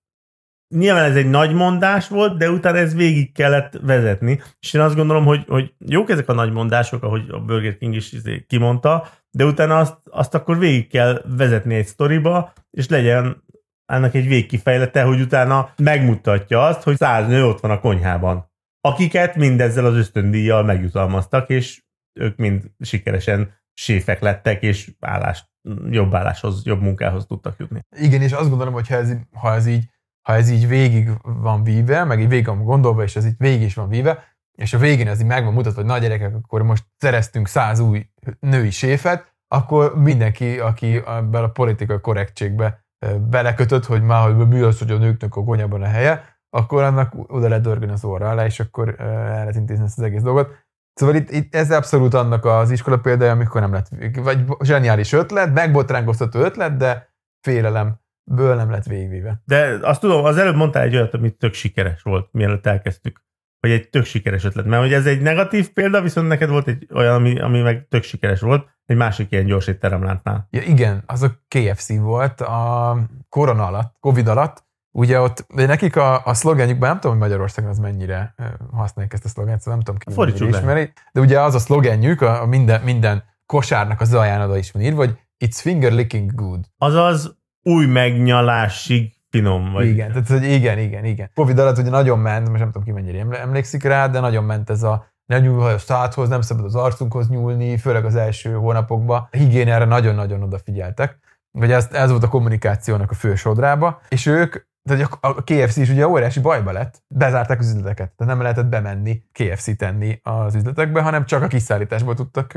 nyilván 0.74 1.04
ez 1.04 1.16
egy 1.16 1.30
nagy 1.30 1.52
mondás 1.52 2.08
volt, 2.08 2.38
de 2.38 2.50
utána 2.50 2.78
ez 2.78 2.94
végig 2.94 3.32
kellett 3.32 3.72
vezetni, 3.82 4.40
és 4.60 4.72
én 4.72 4.80
azt 4.80 4.94
gondolom, 4.94 5.24
hogy, 5.24 5.44
hogy 5.48 5.74
jók 5.78 6.10
ezek 6.10 6.28
a 6.28 6.32
nagy 6.32 6.52
mondások, 6.52 7.02
ahogy 7.02 7.30
a 7.30 7.40
Burger 7.40 7.76
King 7.76 7.94
is 7.94 8.12
izé 8.12 8.44
kimondta, 8.48 9.08
de 9.30 9.44
utána 9.44 9.78
azt, 9.78 9.98
azt 10.04 10.34
akkor 10.34 10.58
végig 10.58 10.88
kell 10.88 11.22
vezetni 11.36 11.74
egy 11.74 11.86
sztoriba, 11.86 12.52
és 12.70 12.88
legyen 12.88 13.44
annak 13.86 14.14
egy 14.14 14.26
végkifejlete, 14.26 15.02
hogy 15.02 15.20
utána 15.20 15.72
megmutatja 15.76 16.64
azt, 16.64 16.82
hogy 16.82 16.96
száz 16.96 17.28
nő 17.28 17.44
ott 17.44 17.60
van 17.60 17.70
a 17.70 17.80
konyhában 17.80 18.49
akiket 18.80 19.36
mindezzel 19.36 19.84
az 19.84 19.94
ösztöndíjjal 19.94 20.62
megjutalmaztak, 20.62 21.48
és 21.48 21.82
ők 22.20 22.36
mind 22.36 22.70
sikeresen 22.78 23.58
séfek 23.72 24.20
lettek, 24.20 24.62
és 24.62 24.92
állást, 25.00 25.48
jobb 25.90 26.14
álláshoz, 26.14 26.64
jobb 26.64 26.80
munkához 26.80 27.26
tudtak 27.26 27.58
jutni. 27.58 27.80
Igen, 27.96 28.22
és 28.22 28.32
azt 28.32 28.48
gondolom, 28.48 28.74
hogy 28.74 28.88
ha 28.88 28.94
ez, 28.94 29.12
ha 29.32 29.54
ez 29.54 29.66
így 29.66 29.88
ha 30.22 30.34
ez 30.34 30.50
így 30.50 30.68
végig 30.68 31.10
van 31.22 31.64
víve, 31.64 32.04
meg 32.04 32.20
így 32.20 32.28
végig 32.28 32.46
van 32.46 32.64
gondolva, 32.64 33.02
és 33.02 33.16
ez 33.16 33.26
így 33.26 33.34
végig 33.38 33.62
is 33.62 33.74
van 33.74 33.88
víve, 33.88 34.36
és 34.58 34.74
a 34.74 34.78
végén 34.78 35.08
ez 35.08 35.20
így 35.20 35.26
meg 35.26 35.44
van 35.44 35.52
mutatva, 35.52 35.80
hogy 35.80 35.90
nagy 35.90 36.00
gyerekek, 36.00 36.34
akkor 36.34 36.62
most 36.62 36.84
szereztünk 36.96 37.48
száz 37.48 37.78
új 37.78 38.06
női 38.40 38.70
séfet, 38.70 39.34
akkor 39.48 39.98
mindenki, 39.98 40.58
aki 40.58 40.96
ebben 40.96 41.44
a 41.44 41.50
politikai 41.50 42.00
korrektségbe 42.00 42.84
belekötött, 43.28 43.84
hogy 43.84 44.02
már 44.02 44.34
hogy 44.34 44.48
mi 44.48 44.60
az, 44.60 44.78
hogy 44.78 44.90
a 44.90 44.98
nőknek 44.98 45.36
a 45.36 45.40
gonyában 45.40 45.82
a 45.82 45.86
helye, 45.86 46.39
akkor 46.50 46.82
annak 46.82 47.12
oda 47.14 47.48
lehet 47.48 47.62
dörgölni 47.62 47.92
az 47.92 48.04
orra 48.04 48.30
alá, 48.30 48.44
és 48.44 48.60
akkor 48.60 49.00
el 49.00 49.24
lehet 49.24 49.54
intézni 49.54 49.84
ezt 49.84 49.98
az 49.98 50.04
egész 50.04 50.22
dolgot. 50.22 50.68
Szóval 50.92 51.14
itt, 51.14 51.30
itt 51.30 51.54
ez 51.54 51.70
abszolút 51.70 52.14
annak 52.14 52.44
az 52.44 52.70
iskola 52.70 52.98
példája, 52.98 53.32
amikor 53.32 53.60
nem 53.60 53.72
lett, 53.72 53.88
vagy 54.14 54.44
zseniális 54.60 55.12
ötlet, 55.12 55.52
megbotránkoztató 55.52 56.40
ötlet, 56.40 56.76
de 56.76 57.14
félelemből 57.40 58.54
nem 58.54 58.70
lett 58.70 58.84
végigvéve. 58.84 59.42
De 59.44 59.78
azt 59.82 60.00
tudom, 60.00 60.24
az 60.24 60.38
előbb 60.38 60.56
mondtál 60.56 60.82
egy 60.82 60.94
olyat, 60.94 61.14
amit 61.14 61.38
tök 61.38 61.52
sikeres 61.52 62.02
volt, 62.02 62.28
mielőtt 62.32 62.66
elkezdtük 62.66 63.22
hogy 63.60 63.70
egy 63.70 63.88
tök 63.88 64.04
sikeres 64.04 64.44
ötlet. 64.44 64.66
Mert 64.66 64.82
hogy 64.82 64.92
ez 64.92 65.06
egy 65.06 65.20
negatív 65.20 65.72
példa, 65.72 66.00
viszont 66.00 66.28
neked 66.28 66.48
volt 66.48 66.68
egy 66.68 66.86
olyan, 66.94 67.14
ami, 67.14 67.40
ami 67.40 67.60
meg 67.60 67.86
tök 67.88 68.02
sikeres 68.02 68.40
volt, 68.40 68.68
egy 68.86 68.96
másik 68.96 69.30
ilyen 69.30 69.44
gyors 69.44 69.66
étteremlántnál. 69.66 70.46
Ja, 70.50 70.62
igen, 70.62 71.02
az 71.06 71.22
a 71.22 71.30
KFC 71.48 71.98
volt 71.98 72.40
a 72.40 72.96
korona 73.28 73.66
alatt, 73.66 73.96
Covid 74.00 74.28
alatt, 74.28 74.64
Ugye 74.92 75.20
ott, 75.20 75.46
de 75.54 75.66
nekik 75.66 75.96
a, 75.96 76.24
a 76.24 76.34
szlogenjükben, 76.34 76.88
nem 76.88 77.00
tudom, 77.00 77.18
hogy 77.18 77.28
Magyarországon 77.28 77.70
az 77.70 77.78
mennyire 77.78 78.34
használják 78.72 79.14
ezt 79.14 79.24
a 79.24 79.28
szlogent, 79.28 79.60
szóval 79.60 79.74
nem 79.74 79.98
tudom 80.04 80.24
ki 80.26 80.44
ismeri, 80.46 80.92
de 81.12 81.20
ugye 81.20 81.40
az 81.40 81.54
a 81.54 81.58
szlogenjük, 81.58 82.20
a, 82.20 82.42
a 82.42 82.46
minden, 82.46 82.80
minden 82.82 83.24
kosárnak 83.46 84.00
az 84.00 84.14
alján 84.14 84.40
oda 84.40 84.56
is 84.56 84.70
van 84.70 84.82
írva, 84.82 84.96
hogy 84.96 85.18
it's 85.44 85.56
finger 85.60 85.92
licking 85.92 86.34
good. 86.34 86.64
Azaz 86.78 87.36
új 87.62 87.86
megnyalásig 87.86 89.12
finom 89.28 89.72
vagy. 89.72 89.86
Igen, 89.86 90.08
tehát 90.08 90.28
hogy 90.28 90.44
igen, 90.44 90.78
igen, 90.78 91.04
igen. 91.04 91.30
Covid 91.34 91.58
alatt 91.58 91.78
ugye 91.78 91.90
nagyon 91.90 92.18
ment, 92.18 92.48
most 92.48 92.60
nem 92.60 92.70
tudom 92.70 92.82
ki 92.82 92.92
mennyire 92.92 93.38
emlékszik 93.40 93.82
rá, 93.82 94.08
de 94.08 94.20
nagyon 94.20 94.44
ment 94.44 94.70
ez 94.70 94.82
a 94.82 95.06
ne 95.26 95.38
nyúlj 95.38 95.72
a 95.72 95.78
szádhoz, 95.78 96.28
nem 96.28 96.40
szabad 96.40 96.64
az 96.64 96.74
arcunkhoz 96.74 97.28
nyúlni, 97.28 97.76
főleg 97.76 98.04
az 98.04 98.16
első 98.16 98.52
hónapokban. 98.52 99.28
A 99.30 99.36
higiéniára 99.36 99.84
nagyon-nagyon 99.84 100.42
odafigyeltek. 100.42 101.18
Vagy 101.58 101.72
ez, 101.72 101.88
ez 101.92 102.10
volt 102.10 102.22
a 102.22 102.28
kommunikációnak 102.28 103.10
a 103.10 103.14
fő 103.14 103.34
sodrába, 103.34 104.00
és 104.08 104.26
ők 104.26 104.68
tehát 104.88 105.18
a 105.20 105.42
KFC 105.42 105.76
is 105.76 105.90
ugye 105.90 106.08
óriási 106.08 106.40
bajba 106.40 106.72
lett, 106.72 107.02
bezárták 107.14 107.58
az 107.58 107.68
üzleteket, 107.68 108.12
tehát 108.16 108.32
nem 108.32 108.42
lehetett 108.42 108.66
bemenni, 108.66 109.22
KFC 109.32 109.76
tenni 109.76 110.20
az 110.22 110.54
üzletekbe, 110.54 111.02
hanem 111.02 111.26
csak 111.26 111.42
a 111.42 111.46
kiszállításból 111.46 112.14
tudtak 112.14 112.52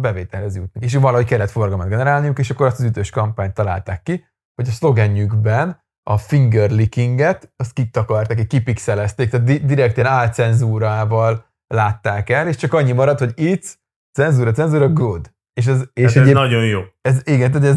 bevételhez 0.00 0.56
jutni. 0.56 0.84
És 0.84 0.94
valahogy 0.94 1.26
kellett 1.26 1.50
forgalmat 1.50 1.88
generálniuk, 1.88 2.38
és 2.38 2.50
akkor 2.50 2.66
azt 2.66 2.78
az 2.78 2.84
ütős 2.84 3.10
kampányt 3.10 3.54
találták 3.54 4.02
ki, 4.02 4.24
hogy 4.54 4.68
a 4.68 4.72
szlogenjükben 4.72 5.84
a 6.10 6.16
finger 6.16 6.70
lickinget, 6.70 7.52
azt 7.56 7.72
kitakarták, 7.72 8.46
kipixelezték, 8.46 9.30
tehát 9.30 9.46
di- 9.46 9.64
direkt 9.64 9.96
ilyen 9.96 10.08
álcenzúrával 10.08 11.44
látták 11.66 12.30
el, 12.30 12.48
és 12.48 12.56
csak 12.56 12.72
annyi 12.72 12.92
maradt, 12.92 13.18
hogy 13.18 13.32
itt 13.34 13.78
cenzúra, 14.18 14.52
cenzúra, 14.52 14.88
good. 14.88 15.34
És 15.52 15.66
ez, 15.66 15.84
és 15.92 16.04
ez 16.04 16.16
egyéb, 16.16 16.34
nagyon 16.34 16.64
jó. 16.64 16.80
Ez, 17.00 17.20
igen, 17.24 17.50
tehát 17.50 17.68
ez, 17.68 17.76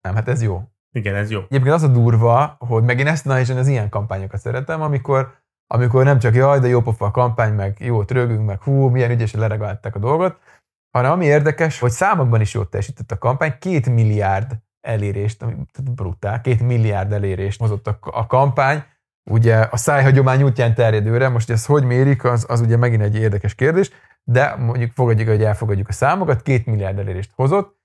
nem, 0.00 0.14
hát 0.14 0.28
ez 0.28 0.42
jó. 0.42 0.62
Igen, 0.92 1.14
ez 1.14 1.30
jó. 1.30 1.40
Egyébként 1.40 1.74
az 1.74 1.82
a 1.82 1.88
durva, 1.88 2.56
hogy 2.58 2.82
meg 2.82 2.98
én 2.98 3.06
ezt, 3.06 3.24
na 3.24 3.38
és 3.38 3.48
én 3.48 3.56
az 3.56 3.66
ilyen 3.66 3.88
kampányokat 3.88 4.40
szeretem, 4.40 4.82
amikor, 4.82 5.34
amikor 5.66 6.04
nem 6.04 6.18
csak 6.18 6.34
jaj, 6.34 6.58
de 6.58 6.68
jó 6.68 6.80
pofa 6.80 7.06
a 7.06 7.10
kampány, 7.10 7.54
meg 7.54 7.76
jó 7.80 8.02
rögünk, 8.02 8.46
meg 8.46 8.62
hú, 8.62 8.88
milyen 8.88 9.10
ügyesen 9.10 9.40
leregálták 9.40 9.94
a 9.94 9.98
dolgot, 9.98 10.38
hanem 10.90 11.10
ami 11.12 11.24
érdekes, 11.24 11.78
hogy 11.78 11.90
számokban 11.90 12.40
is 12.40 12.54
jól 12.54 12.68
teljesített 12.68 13.10
a 13.10 13.18
kampány, 13.18 13.54
két 13.58 13.88
milliárd 13.88 14.58
elérést, 14.80 15.42
ami 15.42 15.54
brutál, 15.94 16.40
két 16.40 16.60
milliárd 16.60 17.12
elérést 17.12 17.60
hozott 17.60 17.86
a, 17.86 17.98
a 18.00 18.26
kampány, 18.26 18.82
ugye 19.30 19.56
a 19.56 19.76
szájhagyomány 19.76 20.42
útján 20.42 20.74
terjedőre, 20.74 21.28
most 21.28 21.50
ezt 21.50 21.66
hogy 21.66 21.84
mérik, 21.84 22.24
az, 22.24 22.46
az 22.48 22.60
ugye 22.60 22.76
megint 22.76 23.02
egy 23.02 23.16
érdekes 23.16 23.54
kérdés, 23.54 23.90
de 24.24 24.56
mondjuk 24.56 24.92
fogadjuk, 24.92 25.28
hogy 25.28 25.42
elfogadjuk 25.42 25.88
a 25.88 25.92
számokat, 25.92 26.42
két 26.42 26.66
milliárd 26.66 26.98
elérést 26.98 27.32
hozott, 27.34 27.77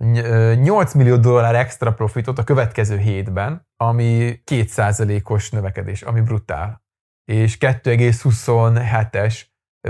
8 0.00 0.94
millió 0.94 1.16
dollár 1.16 1.54
extra 1.54 1.92
profitot 1.92 2.38
a 2.38 2.44
következő 2.44 2.96
hétben, 2.96 3.68
ami 3.76 4.42
2%-os 4.50 5.50
növekedés, 5.50 6.02
ami 6.02 6.20
brutál. 6.20 6.84
És 7.24 7.56
2,27-es 7.60 9.40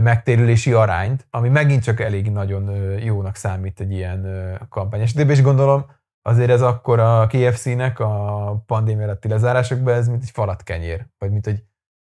megtérülési 0.03 0.73
arányt, 0.73 1.27
ami 1.31 1.49
megint 1.49 1.83
csak 1.83 2.01
elég 2.01 2.31
nagyon 2.31 2.71
jónak 2.99 3.37
számít 3.37 3.81
egy 3.81 3.93
ilyen 3.93 4.27
kampány 4.69 5.01
esetében, 5.01 5.35
és 5.35 5.43
gondolom 5.43 5.87
azért 6.23 6.51
ez 6.51 6.63
akkor 6.63 6.99
a 6.99 7.27
KFC-nek 7.27 7.99
a 7.99 8.63
pandémia 8.67 9.05
alatti 9.05 9.29
lezárásokban 9.29 9.95
ez 9.95 10.09
mint 10.09 10.23
egy 10.23 10.31
falat 10.31 10.63
kenyér, 10.63 11.07
vagy 11.19 11.31
mint 11.31 11.47
egy 11.47 11.65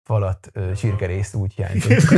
falat 0.08 0.52
sírkerész 0.76 1.34
úgy 1.34 1.54
hiányzott. 1.54 2.14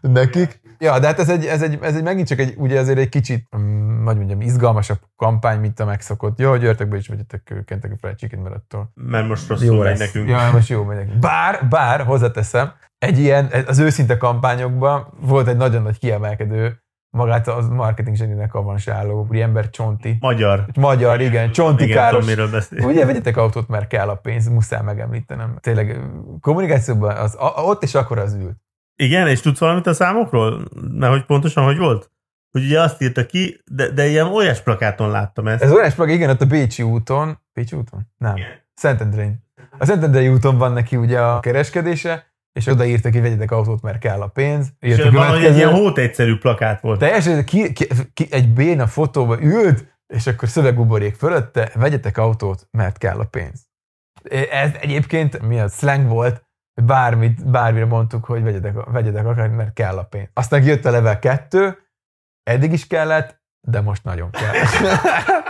Nekik. 0.00 0.60
Ja, 0.78 0.98
de 0.98 1.06
hát 1.06 1.18
ez 1.18 1.28
egy, 1.28 1.44
ez 1.44 1.62
egy, 1.62 1.78
ez 1.82 1.96
egy 1.96 2.02
megint 2.02 2.28
csak 2.28 2.38
egy, 2.38 2.54
ugye 2.56 2.80
azért 2.80 2.98
egy 2.98 3.08
kicsit, 3.08 3.48
mm, 3.56 4.04
hogy 4.04 4.16
mondjam, 4.16 4.40
izgalmasabb 4.40 4.98
kampány, 5.16 5.60
mint 5.60 5.80
a 5.80 5.84
megszokott. 5.84 6.38
Jó, 6.38 6.56
gyertek 6.56 6.88
be 6.88 6.96
is 6.96 7.08
vegyetek 7.08 7.62
Kentucky 7.66 7.96
Fried 8.00 8.16
Chicken, 8.16 8.38
mert 8.38 8.54
attól. 8.54 8.92
Mert 8.94 9.28
most 9.28 9.48
rosszul 9.48 9.66
jó 9.66 9.82
megy 9.82 9.98
nekünk. 9.98 10.28
Ja, 10.28 10.50
most 10.52 10.68
jó 10.68 10.84
megy 10.84 10.96
nekünk. 10.96 11.18
Bár, 11.18 11.68
bár, 11.68 12.00
hozzáteszem, 12.00 12.72
egy 12.98 13.18
ilyen, 13.18 13.50
az 13.66 13.78
őszinte 13.78 14.16
kampányokban 14.16 15.12
volt 15.20 15.48
egy 15.48 15.56
nagyon 15.56 15.82
nagy 15.82 15.98
kiemelkedő 15.98 16.83
magát 17.14 17.48
az 17.48 17.68
marketing 17.68 18.16
zseninek 18.16 18.54
avansáló 18.54 19.28
ember 19.30 19.70
Csonti. 19.70 20.16
Magyar. 20.20 20.66
Magyar, 20.74 21.20
igen. 21.20 21.52
Csonti 21.52 21.84
igen, 21.84 21.96
Káros. 21.96 22.24
Tudom, 22.24 22.46
miről. 22.46 22.62
Ugye 22.90 23.06
vegyetek 23.06 23.36
autót, 23.36 23.68
mert 23.68 23.86
kell 23.86 24.08
a 24.08 24.14
pénz, 24.14 24.48
muszáj 24.48 24.82
megemlítenem. 24.82 25.56
Tényleg 25.60 26.00
kommunikációban 26.40 27.16
az, 27.16 27.36
a, 27.38 27.62
ott 27.62 27.82
is 27.82 27.94
akkor 27.94 28.18
az 28.18 28.34
ült. 28.34 28.56
Igen, 28.96 29.28
és 29.28 29.40
tudsz 29.40 29.58
valamit 29.58 29.86
a 29.86 29.94
számokról? 29.94 30.64
Mert 30.90 31.12
hogy 31.12 31.24
pontosan 31.24 31.64
hogy 31.64 31.78
volt? 31.78 32.10
Hogy 32.50 32.64
ugye 32.64 32.80
azt 32.80 33.02
írta 33.02 33.26
ki, 33.26 33.60
de, 33.70 33.90
de 33.90 34.06
ilyen 34.06 34.26
olyas 34.26 34.60
plakáton 34.60 35.10
láttam 35.10 35.48
ezt. 35.48 35.62
Ez 35.62 35.72
olyas 35.72 35.94
plakát, 35.94 36.14
igen, 36.14 36.30
ott 36.30 36.40
a 36.40 36.46
Bécsi 36.46 36.82
úton. 36.82 37.38
Bécsi 37.52 37.76
úton? 37.76 38.06
Nem. 38.18 38.34
Szentendrén. 38.74 39.44
A 39.78 39.84
Szentendrei 39.84 40.28
úton 40.28 40.58
van 40.58 40.72
neki 40.72 40.96
ugye 40.96 41.20
a 41.20 41.40
kereskedése, 41.40 42.33
és 42.54 42.66
odaírta 42.66 43.10
ki, 43.10 43.20
vegyetek 43.20 43.50
autót, 43.50 43.82
mert 43.82 43.98
kell 43.98 44.20
a 44.20 44.26
pénz. 44.26 44.72
És 44.78 45.02
valahogy 45.02 45.44
egy 45.44 45.56
ilyen 45.56 45.72
hót 45.72 45.98
egyszerű 45.98 46.38
plakát 46.38 46.80
volt. 46.80 46.98
Teljesen 46.98 47.44
ki, 47.44 47.72
ki, 47.72 47.86
ki, 48.14 48.26
egy 48.30 48.48
béna 48.48 48.86
fotóba 48.86 49.42
ült, 49.42 49.86
és 50.06 50.26
akkor 50.26 50.48
szövegbuborék 50.48 51.14
fölötte, 51.14 51.70
vegyetek 51.74 52.18
autót, 52.18 52.68
mert 52.70 52.98
kell 52.98 53.18
a 53.18 53.24
pénz. 53.24 53.66
Ez 54.50 54.70
egyébként 54.80 55.42
mi 55.42 55.60
a 55.60 55.68
slang 55.68 56.08
volt, 56.08 56.44
bármit, 56.82 57.50
bármire 57.50 57.86
mondtuk, 57.86 58.24
hogy 58.24 58.42
vegyetek, 58.42 58.74
vegyetek 58.84 59.26
akár, 59.26 59.48
mert 59.48 59.72
kell 59.72 59.98
a 59.98 60.04
pénz. 60.04 60.28
Aztán 60.32 60.62
jött 60.62 60.84
a 60.84 60.90
level 60.90 61.18
2, 61.18 61.78
eddig 62.42 62.72
is 62.72 62.86
kellett, 62.86 63.42
de 63.68 63.80
most 63.80 64.04
nagyon 64.04 64.30
kell. 64.30 64.52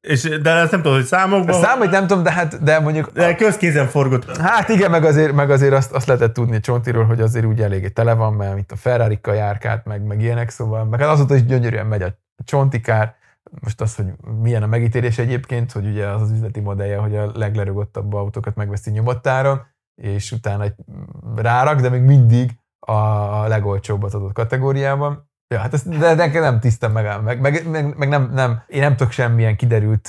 És, 0.00 0.22
de 0.22 0.50
ezt 0.50 0.70
nem 0.70 0.82
tudom, 0.82 0.96
hogy 0.96 1.06
számokban... 1.06 1.60
Számot 1.62 1.90
nem 1.90 2.06
tudom, 2.06 2.22
de 2.22 2.32
hát 2.32 2.62
de 2.62 2.80
mondjuk... 2.80 3.12
De 3.12 3.34
közkézen 3.34 3.86
forgott. 3.86 4.36
Hát 4.36 4.68
igen, 4.68 4.90
meg 4.90 5.04
azért, 5.04 5.32
meg 5.32 5.50
azért 5.50 5.72
azt, 5.72 5.92
azt 5.92 6.06
lehetett 6.06 6.32
tudni 6.32 6.60
Csontiról, 6.60 7.04
hogy 7.04 7.20
azért 7.20 7.44
úgy 7.44 7.60
eléggé 7.60 7.88
tele 7.88 8.14
van, 8.14 8.32
mert 8.32 8.54
mint 8.54 8.72
a 8.72 8.76
ferrari 8.76 9.18
járkált, 9.24 9.84
meg, 9.84 10.02
meg 10.02 10.20
ilyenek, 10.20 10.50
szóval, 10.50 10.84
meg 10.84 11.00
hát 11.00 11.08
azóta 11.08 11.34
is 11.34 11.44
gyönyörűen 11.44 11.86
megy 11.86 12.02
a 12.02 12.18
csontikár. 12.44 13.14
Most 13.60 13.80
az, 13.80 13.94
hogy 13.94 14.06
milyen 14.40 14.62
a 14.62 14.66
megítélés 14.66 15.18
egyébként, 15.18 15.72
hogy 15.72 15.86
ugye 15.86 16.06
az 16.06 16.22
az 16.22 16.30
üzleti 16.30 16.60
modellje, 16.60 16.96
hogy 16.96 17.16
a 17.16 17.30
leglerögottabb 17.34 18.14
autókat 18.14 18.54
megveszi 18.54 18.90
nyomottáron, 18.90 19.62
és 20.02 20.32
utána 20.32 20.62
egy 20.62 20.74
rárak, 21.36 21.80
de 21.80 21.88
még 21.88 22.02
mindig 22.02 22.50
a 22.86 23.46
legolcsóbbat 23.46 24.14
adott 24.14 24.32
kategóriában. 24.32 25.30
Ja, 25.52 25.58
hát 25.58 25.72
ezt, 25.72 25.98
de 25.98 26.14
nekem 26.14 26.42
nem 26.42 26.60
tisztem 26.60 26.92
meg, 26.92 27.22
meg, 27.22 27.40
meg, 27.40 27.68
meg, 27.70 27.96
meg 27.96 28.08
nem, 28.08 28.30
nem, 28.34 28.62
én 28.66 28.80
nem 28.80 28.96
tudok 28.96 29.12
semmilyen 29.12 29.56
kiderült 29.56 30.08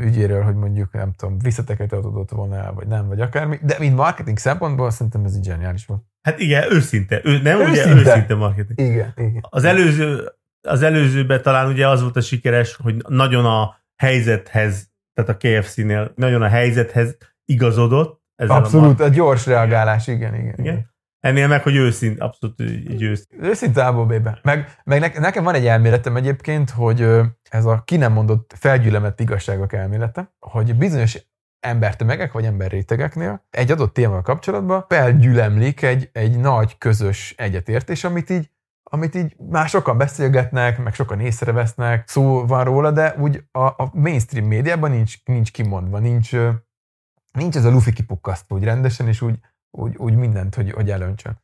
ügyéről, 0.00 0.42
hogy 0.42 0.54
mondjuk, 0.54 0.92
nem 0.92 1.12
tudom, 1.12 1.38
visszatekerte 1.38 1.96
adott 1.96 2.30
volna 2.30 2.56
el, 2.56 2.72
vagy 2.72 2.86
nem, 2.86 3.08
vagy 3.08 3.20
akármi, 3.20 3.58
de 3.62 3.76
mint 3.78 3.96
marketing 3.96 4.38
szempontból 4.38 4.90
szerintem 4.90 5.24
ez 5.24 5.34
egy 5.34 5.44
zseniális 5.44 5.86
volt. 5.86 6.02
Hát 6.22 6.38
igen, 6.38 6.72
őszinte, 6.72 7.20
ő, 7.24 7.42
nem 7.42 7.60
őszinte. 7.60 7.92
ugye 7.92 8.00
őszinte 8.00 8.34
marketing. 8.34 8.88
Igen, 8.90 9.12
igen. 9.16 9.46
Az 9.50 9.64
előző, 9.64 10.32
az 10.68 10.82
előzőben 10.82 11.42
talán 11.42 11.68
ugye 11.68 11.88
az 11.88 12.02
volt 12.02 12.16
a 12.16 12.20
sikeres, 12.20 12.76
hogy 12.76 13.04
nagyon 13.08 13.44
a 13.44 13.76
helyzethez, 13.96 14.90
tehát 15.14 15.30
a 15.30 15.36
KFC-nél 15.36 16.12
nagyon 16.14 16.42
a 16.42 16.48
helyzethez 16.48 17.16
igazodott. 17.44 18.22
Abszolút, 18.36 19.00
a, 19.00 19.04
a 19.04 19.08
gyors 19.08 19.46
reagálás, 19.46 20.06
igen, 20.06 20.34
igen. 20.34 20.44
igen. 20.44 20.64
igen. 20.64 20.93
Ennél 21.24 21.48
meg, 21.48 21.62
hogy 21.62 21.76
őszint, 21.76 22.20
abszolút 22.20 22.60
egy 22.60 23.02
őszint. 23.02 23.42
Őszinte 23.42 23.86
ABB-be. 23.86 24.38
Meg, 24.42 24.78
meg 24.84 25.00
ne, 25.00 25.18
nekem 25.18 25.44
van 25.44 25.54
egy 25.54 25.66
elméletem 25.66 26.16
egyébként, 26.16 26.70
hogy 26.70 27.08
ez 27.50 27.64
a 27.64 27.82
ki 27.84 27.96
nem 27.96 28.12
mondott 28.12 28.54
felgyülemett 28.58 29.20
igazságok 29.20 29.72
elmélete, 29.72 30.34
hogy 30.38 30.74
bizonyos 30.74 31.18
embertömegek 31.60 32.32
vagy 32.32 32.44
emberrétegeknél 32.44 33.46
egy 33.50 33.70
adott 33.70 33.94
témával 33.94 34.22
kapcsolatban 34.22 34.84
felgyülemlik 34.88 35.82
egy, 35.82 36.10
egy 36.12 36.38
nagy 36.38 36.78
közös 36.78 37.34
egyetértés, 37.36 38.04
amit 38.04 38.30
így 38.30 38.50
amit 38.82 39.14
így 39.14 39.36
már 39.50 39.68
sokan 39.68 39.98
beszélgetnek, 39.98 40.78
meg 40.78 40.94
sokan 40.94 41.20
észrevesznek, 41.20 42.08
szó 42.08 42.46
van 42.46 42.64
róla, 42.64 42.90
de 42.90 43.14
úgy 43.18 43.44
a, 43.52 43.64
a 43.64 43.90
mainstream 43.92 44.46
médiában 44.46 44.90
nincs, 44.90 45.24
nincs 45.24 45.52
kimondva, 45.52 45.98
nincs, 45.98 46.32
nincs 47.32 47.56
ez 47.56 47.64
a 47.64 47.70
lufi 47.70 47.92
kipukkasztó 47.92 48.56
úgy 48.56 48.64
rendesen, 48.64 49.08
és 49.08 49.20
úgy 49.20 49.38
úgy, 49.76 49.96
úgy 49.96 50.14
mindent, 50.14 50.54
hogy, 50.54 50.70
hogy 50.70 50.90
elöntsön. 50.90 51.42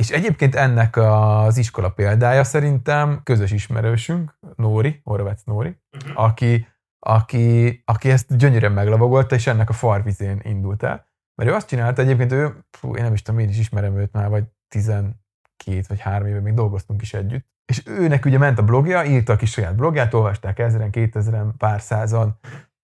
És 0.00 0.10
egyébként 0.10 0.54
ennek 0.54 0.96
az 0.96 1.56
iskola 1.56 1.90
példája 1.90 2.44
szerintem 2.44 3.20
közös 3.22 3.50
ismerősünk, 3.50 4.38
Nóri, 4.56 5.00
Horváth 5.04 5.42
Nóri, 5.44 5.80
uh-huh. 5.96 6.24
aki, 6.24 6.68
aki, 6.98 7.82
aki 7.84 8.10
ezt 8.10 8.36
gyönyörűen 8.36 8.72
meglavagolta, 8.72 9.34
és 9.34 9.46
ennek 9.46 9.68
a 9.68 9.72
farvizén 9.72 10.40
indult 10.44 10.82
el. 10.82 11.06
Mert 11.34 11.50
ő 11.50 11.54
azt 11.54 11.68
csinálta, 11.68 12.02
egyébként 12.02 12.32
ő, 12.32 12.64
fú, 12.70 12.96
én 12.96 13.02
nem 13.02 13.12
is 13.12 13.22
tudom, 13.22 13.40
én 13.40 13.48
is 13.48 13.58
ismerem 13.58 13.98
őt 13.98 14.12
már, 14.12 14.28
vagy 14.28 14.44
12 14.68 15.14
vagy 15.88 16.00
3 16.00 16.26
éve 16.26 16.40
még 16.40 16.54
dolgoztunk 16.54 17.02
is 17.02 17.14
együtt. 17.14 17.46
És 17.64 17.82
őnek 17.86 18.24
ugye 18.24 18.38
ment 18.38 18.58
a 18.58 18.64
blogja, 18.64 19.04
írta 19.04 19.32
a 19.32 19.36
kis 19.36 19.50
saját 19.50 19.76
blogját, 19.76 20.14
olvasták 20.14 20.58
ezeren, 20.58 20.90
kétezeren, 20.90 21.56
pár 21.56 21.80
százan, 21.80 22.38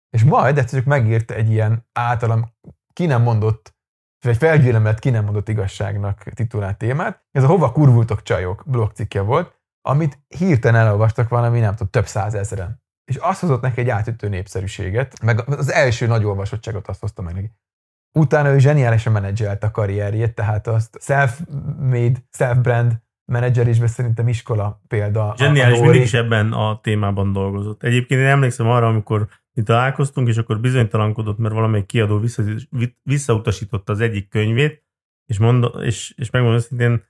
és 0.09 0.23
majd 0.23 0.57
egyszer 0.57 0.79
csak 0.79 0.87
megírta 0.87 1.33
egy 1.33 1.49
ilyen 1.49 1.87
általam 1.93 2.53
ki 2.93 3.05
nem 3.05 3.21
mondott 3.21 3.76
egy 4.19 4.37
felgyűlömet 4.37 4.99
ki 4.99 5.09
nem 5.09 5.23
mondott 5.23 5.49
igazságnak 5.49 6.23
titulált 6.23 6.77
témát. 6.77 7.25
Ez 7.31 7.43
a 7.43 7.47
Hova 7.47 7.71
kurvultok 7.71 8.23
csajok 8.23 8.63
blogcikke 8.65 9.21
volt, 9.21 9.55
amit 9.81 10.19
hirtelen 10.27 10.81
elolvastak 10.81 11.29
valami, 11.29 11.59
nem 11.59 11.71
tudom, 11.71 11.89
több 11.89 12.05
százezeren. 12.05 12.81
És 13.11 13.15
azt 13.15 13.39
hozott 13.39 13.61
neki 13.61 13.79
egy 13.79 13.89
átütő 13.89 14.29
népszerűséget, 14.29 15.21
meg 15.21 15.49
az 15.49 15.71
első 15.71 16.07
nagy 16.07 16.23
olvasottságot 16.23 16.87
azt 16.87 16.99
hozta 16.99 17.21
meg 17.21 17.33
neki. 17.33 17.51
Utána 18.19 18.49
ő 18.49 18.59
zseniálisan 18.59 19.13
menedzselt 19.13 19.63
a 19.63 19.71
karrierjét, 19.71 20.35
tehát 20.35 20.67
azt 20.67 20.97
self-made, 21.01 22.19
self-brand 22.31 23.01
menedzser 23.31 23.67
is, 23.67 23.77
szerintem 23.85 24.27
iskola 24.27 24.81
példa. 24.87 25.33
Zseniális, 25.37 25.79
mindig 25.79 26.01
is 26.01 26.13
ebben 26.13 26.53
a 26.53 26.79
témában 26.81 27.33
dolgozott. 27.33 27.83
Egyébként 27.83 28.21
én 28.21 28.27
emlékszem 28.27 28.67
arra, 28.67 28.87
amikor 28.87 29.27
mi 29.57 29.63
találkoztunk, 29.63 30.27
és 30.27 30.37
akkor 30.37 30.59
bizonytalankodott, 30.59 31.37
mert 31.37 31.53
valamelyik 31.53 31.85
kiadó 31.85 32.19
vissza, 32.19 32.43
visszautasította 33.03 33.91
az 33.91 33.99
egyik 33.99 34.29
könyvét, 34.29 34.83
és, 35.25 35.37
mond, 35.37 35.65
és, 35.81 36.13
és 36.17 36.29
megmondom 36.29 36.59
szintén, 36.59 37.03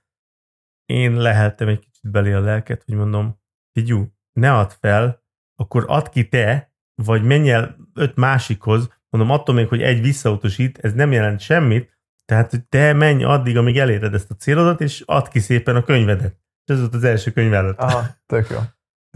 én 0.85 1.17
leheltem 1.17 1.67
egy 1.67 1.79
kicsit 1.79 2.11
belé 2.11 2.33
a 2.33 2.39
lelket, 2.39 2.83
hogy 2.85 2.95
mondom, 2.95 3.39
figyú, 3.71 4.13
ne 4.33 4.53
add 4.53 4.69
fel, 4.79 5.23
akkor 5.55 5.85
add 5.87 6.09
ki 6.09 6.27
te, 6.27 6.73
vagy 6.95 7.23
menj 7.23 7.51
el 7.51 7.75
öt 7.93 8.15
másikhoz, 8.15 8.89
mondom, 9.09 9.31
attól 9.31 9.55
még, 9.55 9.67
hogy 9.67 9.81
egy 9.81 10.01
visszautasít, 10.01 10.77
ez 10.77 10.93
nem 10.93 11.11
jelent 11.11 11.39
semmit, 11.39 11.97
tehát, 12.25 12.49
hogy 12.49 12.63
te 12.63 12.93
menj 12.93 13.23
addig, 13.23 13.57
amíg 13.57 13.77
eléred 13.77 14.13
ezt 14.13 14.31
a 14.31 14.35
célodat, 14.35 14.81
és 14.81 15.03
add 15.05 15.29
ki 15.29 15.39
szépen 15.39 15.75
a 15.75 15.83
könyvedet. 15.83 16.39
És 16.65 16.73
ez 16.73 16.79
volt 16.79 16.93
az 16.93 17.03
első 17.03 17.31
könyv 17.31 17.53
előtt. 17.53 17.77
Aha, 17.77 18.05
tök 18.25 18.49
jó. 18.49 18.57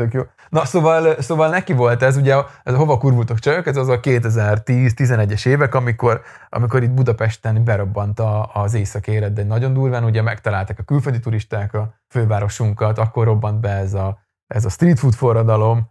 Tök 0.02 0.14
jó. 0.14 0.22
Na, 0.50 0.66
szóval, 0.66 1.22
szóval 1.22 1.50
neki 1.50 1.74
volt 1.74 2.02
ez, 2.02 2.18
ugye, 2.18 2.36
ez 2.64 2.74
a 2.74 2.78
hova 2.78 2.98
kurvultok 2.98 3.40
csajok, 3.40 3.68
ez 3.68 3.78
az 3.78 3.88
a 3.88 4.00
2010-11-es 4.00 5.48
évek, 5.48 5.76
amikor, 5.76 6.22
amikor 6.50 6.84
itt 6.84 6.92
Budapesten 6.92 7.64
berobbant 7.64 8.20
a, 8.20 8.50
az 8.54 8.74
észak 8.74 9.10
de 9.10 9.44
nagyon 9.44 9.74
durván, 9.74 10.04
ugye 10.04 10.22
megtalálták 10.22 10.80
a 10.80 10.84
külföldi 10.84 11.20
turisták 11.20 11.74
a 11.74 11.94
fővárosunkat, 12.08 12.98
akkor 12.98 13.26
robbant 13.26 13.60
be 13.60 13.70
ez 13.70 13.94
a, 13.94 14.20
ez 14.48 14.66
a 14.66 14.70
street 14.70 15.00
food 15.00 15.14
forradalom, 15.14 15.90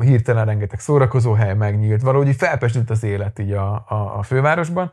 hirtelen 0.00 0.44
rengeteg 0.44 0.80
szórakozó 0.80 1.32
hely 1.32 1.54
megnyílt, 1.54 2.02
valahogy 2.02 2.28
így 2.28 2.36
felpesült 2.36 2.90
az 2.90 3.04
élet 3.04 3.38
így 3.38 3.52
a, 3.52 3.72
a, 3.88 4.18
a 4.18 4.22
fővárosban, 4.22 4.92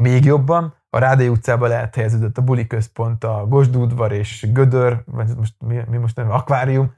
még 0.00 0.24
jobban, 0.24 0.74
a 0.90 0.98
Rádai 0.98 1.28
utcában 1.28 1.68
lehet 1.68 1.94
helyeződött 1.94 2.38
a 2.38 2.42
buli 2.42 2.66
központ, 2.66 3.24
a 3.24 3.46
Gosdúdvar 3.48 4.12
és 4.12 4.46
Gödör, 4.52 5.02
vagy 5.06 5.36
most, 5.36 5.54
mi, 5.58 5.80
mi 5.90 5.96
most 5.96 6.16
nem, 6.16 6.30
akvárium, 6.30 6.92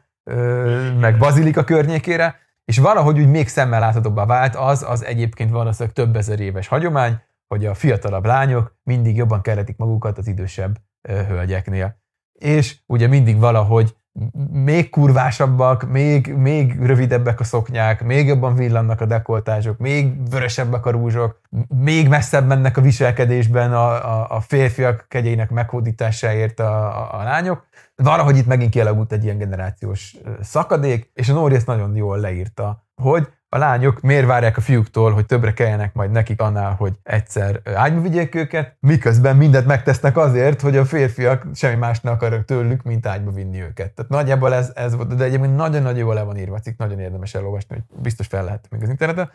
meg 0.99 1.19
Bazilika 1.19 1.65
környékére, 1.65 2.39
és 2.65 2.79
valahogy 2.79 3.21
úgy 3.21 3.29
még 3.29 3.49
szemmel 3.49 3.81
láthatóbbá 3.81 4.27
vált 4.27 4.55
az, 4.57 4.83
az 4.83 5.05
egyébként 5.05 5.51
valószínűleg 5.51 5.95
több 5.95 6.17
ezer 6.17 6.41
éves 6.41 6.67
hagyomány, 6.67 7.19
hogy 7.47 7.67
a 7.67 7.75
fiatalabb 7.75 8.25
lányok 8.25 8.77
mindig 8.83 9.17
jobban 9.17 9.43
keretik 9.43 9.77
magukat 9.77 10.19
az 10.19 10.27
idősebb 10.27 10.79
hölgyeknél. 11.09 12.03
És 12.33 12.77
ugye 12.87 13.07
mindig 13.07 13.39
valahogy 13.39 13.97
még 14.53 14.91
kurvásabbak, 14.91 15.91
még, 15.91 16.35
még 16.35 16.81
rövidebbek 16.81 17.41
a 17.41 17.45
szoknyák, 17.45 18.05
még 18.05 18.27
jobban 18.27 18.55
villannak 18.55 19.01
a 19.01 19.07
dekoltázsok, 19.07 19.79
még 19.79 20.31
vörösebbek 20.31 20.87
a 20.87 20.91
rúzsok, 20.91 21.41
még 21.69 22.09
messzebb 22.09 22.47
mennek 22.47 22.77
a 22.77 22.81
viselkedésben 22.81 23.73
a, 23.73 23.89
a, 23.89 24.27
a 24.31 24.41
férfiak 24.41 25.07
kegyeinek 25.09 25.51
meghódításáért 25.51 26.61
a, 26.61 27.01
a, 27.01 27.21
a 27.21 27.23
lányok. 27.23 27.67
Valahogy 27.97 28.37
itt 28.37 28.47
megint 28.47 28.71
kialakult 28.71 29.13
egy 29.13 29.25
ilyen 29.25 29.39
generációs 29.39 30.17
szakadék, 30.41 31.11
és 31.15 31.29
a 31.29 31.53
ezt 31.53 31.67
nagyon 31.67 31.97
jól 31.97 32.19
leírta, 32.19 32.85
hogy 33.03 33.29
a 33.55 33.59
lányok 33.59 34.01
miért 34.01 34.27
várják 34.27 34.57
a 34.57 34.61
fiúktól, 34.61 35.13
hogy 35.13 35.27
többre 35.27 35.53
kelljenek 35.53 35.95
majd 35.95 36.11
nekik 36.11 36.41
annál, 36.41 36.75
hogy 36.75 36.93
egyszer 37.03 37.61
ágyba 37.75 38.01
vigyék 38.01 38.35
őket, 38.35 38.77
miközben 38.81 39.37
mindent 39.37 39.67
megtesznek 39.67 40.17
azért, 40.17 40.61
hogy 40.61 40.77
a 40.77 40.85
férfiak 40.85 41.47
semmi 41.55 41.77
más 41.77 42.01
ne 42.01 42.11
akarok 42.11 42.45
tőlük, 42.45 42.83
mint 42.83 43.07
ágyba 43.07 43.31
vinni 43.31 43.61
őket. 43.61 43.95
Tehát 43.95 44.11
nagyjából 44.11 44.55
ez, 44.55 44.73
ez 44.75 44.95
volt, 44.95 45.15
de 45.15 45.25
egyébként 45.25 45.57
nagyon-nagyon 45.57 45.99
jól 45.99 46.15
le 46.15 46.23
van 46.23 46.37
írva, 46.37 46.59
cikk, 46.59 46.79
nagyon 46.79 46.99
érdemes 46.99 47.35
elolvasni, 47.35 47.75
hogy 47.75 48.01
biztos 48.03 48.27
fel 48.27 48.45
lehet 48.45 48.67
még 48.71 48.83
az 48.83 48.89
interneten. 48.89 49.31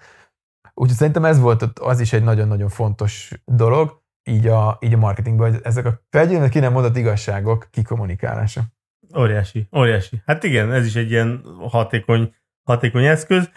Úgyhogy 0.73 0.97
szerintem 0.97 1.25
ez 1.25 1.39
volt 1.39 1.79
az 1.79 1.99
is 1.99 2.13
egy 2.13 2.23
nagyon-nagyon 2.23 2.69
fontos 2.69 3.31
dolog, 3.45 4.01
így 4.29 4.47
a, 4.47 4.77
így 4.81 4.93
a 4.93 4.97
marketingben, 4.97 5.51
hogy 5.51 5.59
ezek 5.63 5.85
a 5.85 6.01
felgyűlnek 6.09 6.49
ki 6.49 6.59
nem 6.59 6.71
mondott 6.71 6.97
igazságok 6.97 7.67
kikommunikálása. 7.71 8.61
Óriási, 9.17 9.67
óriási. 9.77 10.21
Hát 10.25 10.43
igen, 10.43 10.71
ez 10.71 10.85
is 10.85 10.95
egy 10.95 11.11
ilyen 11.11 11.43
hatékony, 11.69 12.33
hatékony 12.63 13.05
eszköz. 13.05 13.49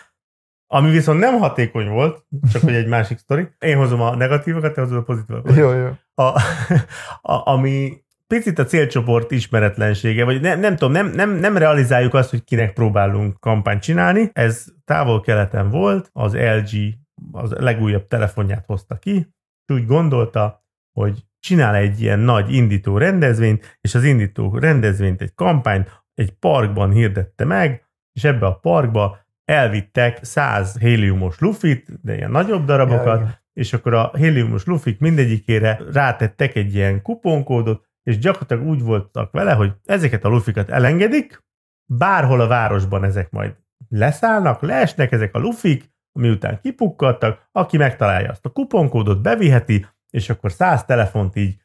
Ami 0.75 0.91
viszont 0.91 1.21
nem 1.21 1.39
hatékony 1.39 1.89
volt, 1.89 2.25
csak 2.53 2.63
hogy 2.63 2.75
egy 2.75 2.87
másik 2.87 3.19
sztori. 3.19 3.49
Én 3.59 3.77
hozom 3.77 4.01
a 4.01 4.17
negatívokat, 4.17 4.75
te 4.75 4.81
hozod 4.81 4.97
a 4.97 5.03
pozitívokat. 5.03 5.57
Jó, 5.57 5.73
jó. 5.73 5.89
A, 6.15 6.23
a, 7.33 7.51
ami 7.51 8.03
picit 8.27 8.59
a 8.59 8.65
célcsoport 8.65 9.31
ismeretlensége, 9.31 10.25
vagy 10.25 10.41
nem, 10.41 10.61
nem 10.61 10.77
tudom, 10.77 10.93
nem, 10.93 11.07
nem, 11.07 11.31
nem 11.31 11.57
realizáljuk 11.57 12.15
azt, 12.15 12.31
hogy 12.31 12.45
kinek 12.45 12.73
próbálunk 12.73 13.41
kampányt 13.41 13.83
csinálni. 13.83 14.31
Ez 14.33 14.65
távol-keleten 14.85 15.71
volt, 15.71 16.11
az 16.13 16.35
LG 16.35 16.95
az 17.33 17.51
legújabb 17.51 18.07
telefonját 18.07 18.65
hozta 18.67 18.99
ki, 18.99 19.17
és 19.67 19.75
úgy 19.75 19.87
gondolta, 19.87 20.65
hogy 20.99 21.25
csinál 21.41 21.75
egy 21.75 22.01
ilyen 22.01 22.19
nagy 22.19 22.55
indító 22.55 22.99
rendezvényt, 22.99 23.79
és 23.81 23.95
az 23.95 24.05
indító 24.05 24.59
rendezvényt, 24.59 25.23
egy 25.23 25.35
kampányt 25.35 26.05
egy 26.15 26.31
parkban 26.31 26.91
hirdette 26.91 27.45
meg, 27.45 27.87
és 28.13 28.25
ebbe 28.25 28.47
a 28.47 28.55
parkba 28.55 29.22
elvittek 29.45 30.25
100 30.25 30.79
héliumos 30.79 31.39
lufit, 31.39 32.01
de 32.03 32.15
ilyen 32.15 32.31
nagyobb 32.31 32.65
darabokat, 32.65 33.21
ja, 33.21 33.43
és 33.53 33.73
akkor 33.73 33.95
a 33.95 34.11
héliumos 34.17 34.65
lufik 34.65 35.01
mindegyikére 35.01 35.81
rátettek 35.93 36.55
egy 36.55 36.75
ilyen 36.75 37.03
kuponkódot, 37.03 37.91
és 38.03 38.19
gyakorlatilag 38.19 38.67
úgy 38.67 38.83
voltak 38.83 39.33
vele, 39.33 39.53
hogy 39.53 39.73
ezeket 39.85 40.25
a 40.25 40.29
lufikat 40.29 40.71
elengedik, 40.71 41.45
bárhol 41.87 42.41
a 42.41 42.47
városban 42.47 43.05
ezek 43.05 43.31
majd 43.31 43.57
leszállnak, 43.89 44.63
leesnek 44.63 45.13
ezek 45.13 45.35
a 45.35 45.39
lufik, 45.39 45.93
miután 46.13 46.61
kipukkadtak, 46.61 47.49
aki 47.53 47.77
megtalálja 47.77 48.31
azt 48.31 48.47
a 48.47 48.51
kuponkódot, 48.51 49.23
beviheti, 49.23 49.87
és 50.11 50.31
akkor 50.31 50.53
100 50.53 50.85
telefont 50.85 51.37
így 51.37 51.57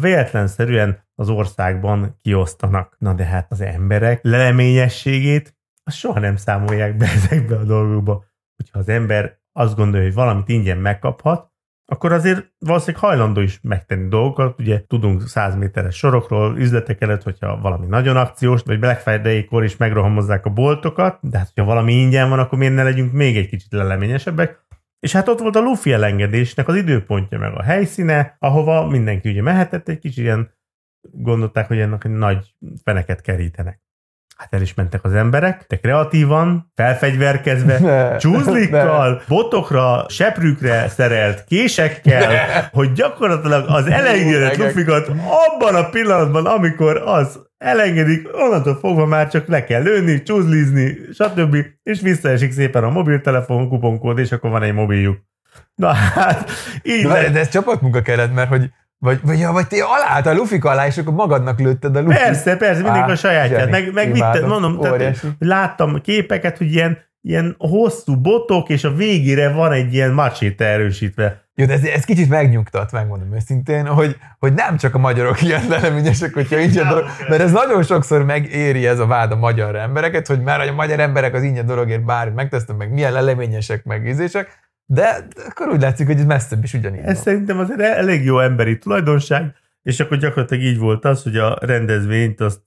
véletlenszerűen 0.00 1.08
az 1.14 1.28
országban 1.28 2.16
kiosztanak. 2.22 2.96
Na 2.98 3.12
de 3.14 3.24
hát 3.24 3.52
az 3.52 3.60
emberek 3.60 4.22
leleményességét 4.22 5.58
azt 5.84 5.96
soha 5.96 6.18
nem 6.18 6.36
számolják 6.36 6.96
be 6.96 7.06
ezekbe 7.16 7.56
a 7.56 7.64
dolgokba. 7.64 8.24
Hogyha 8.56 8.78
az 8.78 8.88
ember 8.88 9.38
azt 9.52 9.76
gondolja, 9.76 10.06
hogy 10.06 10.14
valamit 10.14 10.48
ingyen 10.48 10.78
megkaphat, 10.78 11.50
akkor 11.92 12.12
azért 12.12 12.52
valószínűleg 12.58 13.02
hajlandó 13.04 13.40
is 13.40 13.58
megtenni 13.62 14.08
dolgokat. 14.08 14.60
Ugye 14.60 14.84
tudunk 14.86 15.28
100 15.28 15.56
méteres 15.56 15.96
sorokról, 15.96 16.58
üzletek 16.58 17.00
előtt, 17.00 17.22
hogyha 17.22 17.60
valami 17.60 17.86
nagyon 17.86 18.16
akciós, 18.16 18.62
vagy 18.62 18.78
Black 18.78 19.00
Friday-kor 19.00 19.64
is 19.64 19.76
megrohamozzák 19.76 20.46
a 20.46 20.50
boltokat, 20.50 21.18
de 21.22 21.38
hát, 21.38 21.50
hogyha 21.54 21.70
valami 21.70 21.92
ingyen 21.92 22.28
van, 22.28 22.38
akkor 22.38 22.58
miért 22.58 22.74
ne 22.74 22.82
legyünk 22.82 23.12
még 23.12 23.36
egy 23.36 23.48
kicsit 23.48 23.72
leleményesebbek. 23.72 24.64
És 24.98 25.12
hát 25.12 25.28
ott 25.28 25.40
volt 25.40 25.56
a 25.56 25.60
Luffy 25.60 25.92
elengedésnek 25.92 26.68
az 26.68 26.74
időpontja, 26.74 27.38
meg 27.38 27.54
a 27.54 27.62
helyszíne, 27.62 28.36
ahova 28.38 28.86
mindenki 28.86 29.30
ugye 29.30 29.42
mehetett, 29.42 29.88
egy 29.88 29.98
kicsit 29.98 30.24
ilyen 30.24 30.50
gondolták, 31.00 31.66
hogy 31.66 31.78
ennek 31.78 32.08
nagy 32.08 32.54
feneket 32.82 33.20
kerítenek. 33.20 33.82
Hát 34.40 34.54
el 34.54 34.60
is 34.60 34.74
mentek 34.74 35.04
az 35.04 35.14
emberek, 35.14 35.64
de 35.68 35.76
kreatívan, 35.76 36.72
felfegyverkezve, 36.74 37.78
ne, 37.78 38.16
csúzlikkal, 38.16 39.10
ne. 39.12 39.20
botokra, 39.28 40.06
seprűkre 40.08 40.88
szerelt 40.88 41.44
késekkel, 41.44 42.32
ne. 42.32 42.60
hogy 42.78 42.92
gyakorlatilag 42.92 43.64
az 43.68 43.86
elengedett 43.86 44.56
lufikat 44.56 45.08
abban 45.08 45.74
a 45.74 45.88
pillanatban, 45.88 46.46
amikor 46.46 46.96
az 46.96 47.40
elengedik, 47.58 48.28
onnantól 48.32 48.78
fogva 48.80 49.06
már 49.06 49.28
csak 49.28 49.46
le 49.46 49.64
kell 49.64 49.82
lőni, 49.82 50.22
csúzlizni, 50.22 50.98
stb. 51.14 51.56
És 51.82 52.00
visszaesik 52.00 52.52
szépen 52.52 52.84
a 52.84 52.90
mobiltelefon 52.90 53.68
kuponkód, 53.68 54.18
és 54.18 54.32
akkor 54.32 54.50
van 54.50 54.62
egy 54.62 54.74
mobiljuk. 54.74 55.18
Na 55.74 55.92
hát, 55.92 56.50
így 56.82 57.06
de, 57.06 57.30
de 57.30 57.38
ez 57.38 57.48
csapatmunka 57.48 58.02
kellett, 58.02 58.34
mert 58.34 58.48
hogy 58.48 58.70
vagy, 59.02 59.20
vagy, 59.22 59.38
ja, 59.38 59.52
vagy 59.52 59.66
te 59.66 59.76
alá, 59.84 60.30
a 60.30 60.34
lufik 60.34 60.64
alá, 60.64 60.86
és 60.86 60.98
akkor 60.98 61.14
magadnak 61.14 61.58
lőtted 61.58 61.96
a 61.96 62.00
lufik. 62.00 62.18
Persze, 62.18 62.56
persze, 62.56 62.82
mindig 62.82 63.02
a 63.02 63.16
sajátját. 63.16 63.70
Meg, 63.70 63.92
meg 63.92 64.12
vitted, 64.12 64.46
mondom, 64.46 64.80
tehát, 64.80 65.24
láttam 65.38 66.00
képeket, 66.00 66.58
hogy 66.58 66.72
ilyen, 66.72 66.98
ilyen 67.20 67.54
hosszú 67.58 68.20
botok, 68.20 68.68
és 68.68 68.84
a 68.84 68.92
végére 68.92 69.52
van 69.52 69.72
egy 69.72 69.94
ilyen 69.94 70.12
macséte 70.12 70.64
erősítve. 70.64 71.48
Jó, 71.54 71.66
de 71.66 71.72
ez, 71.72 71.84
ez 71.84 72.04
kicsit 72.04 72.28
megnyugtat, 72.28 72.92
megmondom 72.92 73.34
őszintén, 73.34 73.86
hogy, 73.86 74.16
hogy 74.38 74.52
nem 74.52 74.76
csak 74.76 74.94
a 74.94 74.98
magyarok 74.98 75.42
ilyen 75.42 75.68
leleményesek, 75.68 76.34
hogyha 76.34 76.58
ingyen 76.58 76.88
dolog, 76.88 77.04
mert 77.28 77.42
ez 77.42 77.52
nagyon 77.52 77.82
sokszor 77.82 78.24
megéri 78.24 78.86
ez 78.86 78.98
a 78.98 79.06
vád 79.06 79.32
a 79.32 79.36
magyar 79.36 79.76
embereket, 79.76 80.26
hogy 80.26 80.42
már 80.42 80.60
a 80.60 80.72
magyar 80.72 81.00
emberek 81.00 81.34
az 81.34 81.42
ingyen 81.42 81.66
dologért 81.66 82.04
bármit 82.04 82.34
megtesznek, 82.34 82.76
meg 82.76 82.92
milyen 82.92 83.12
leleményesek, 83.12 83.84
meg 83.84 84.06
ízések, 84.06 84.69
de 84.92 85.26
akkor 85.48 85.68
úgy 85.68 85.80
látszik, 85.80 86.06
hogy 86.06 86.18
ez 86.18 86.24
messzebb 86.24 86.64
is 86.64 86.74
ugyanígy. 86.74 87.00
Ez 87.00 87.14
van. 87.14 87.22
szerintem 87.22 87.58
az 87.58 87.80
elég 87.80 88.24
jó 88.24 88.38
emberi 88.38 88.78
tulajdonság, 88.78 89.54
és 89.82 90.00
akkor 90.00 90.16
gyakorlatilag 90.16 90.64
így 90.64 90.78
volt 90.78 91.04
az, 91.04 91.22
hogy 91.22 91.36
a 91.36 91.58
rendezvényt 91.60 92.40
azt 92.40 92.62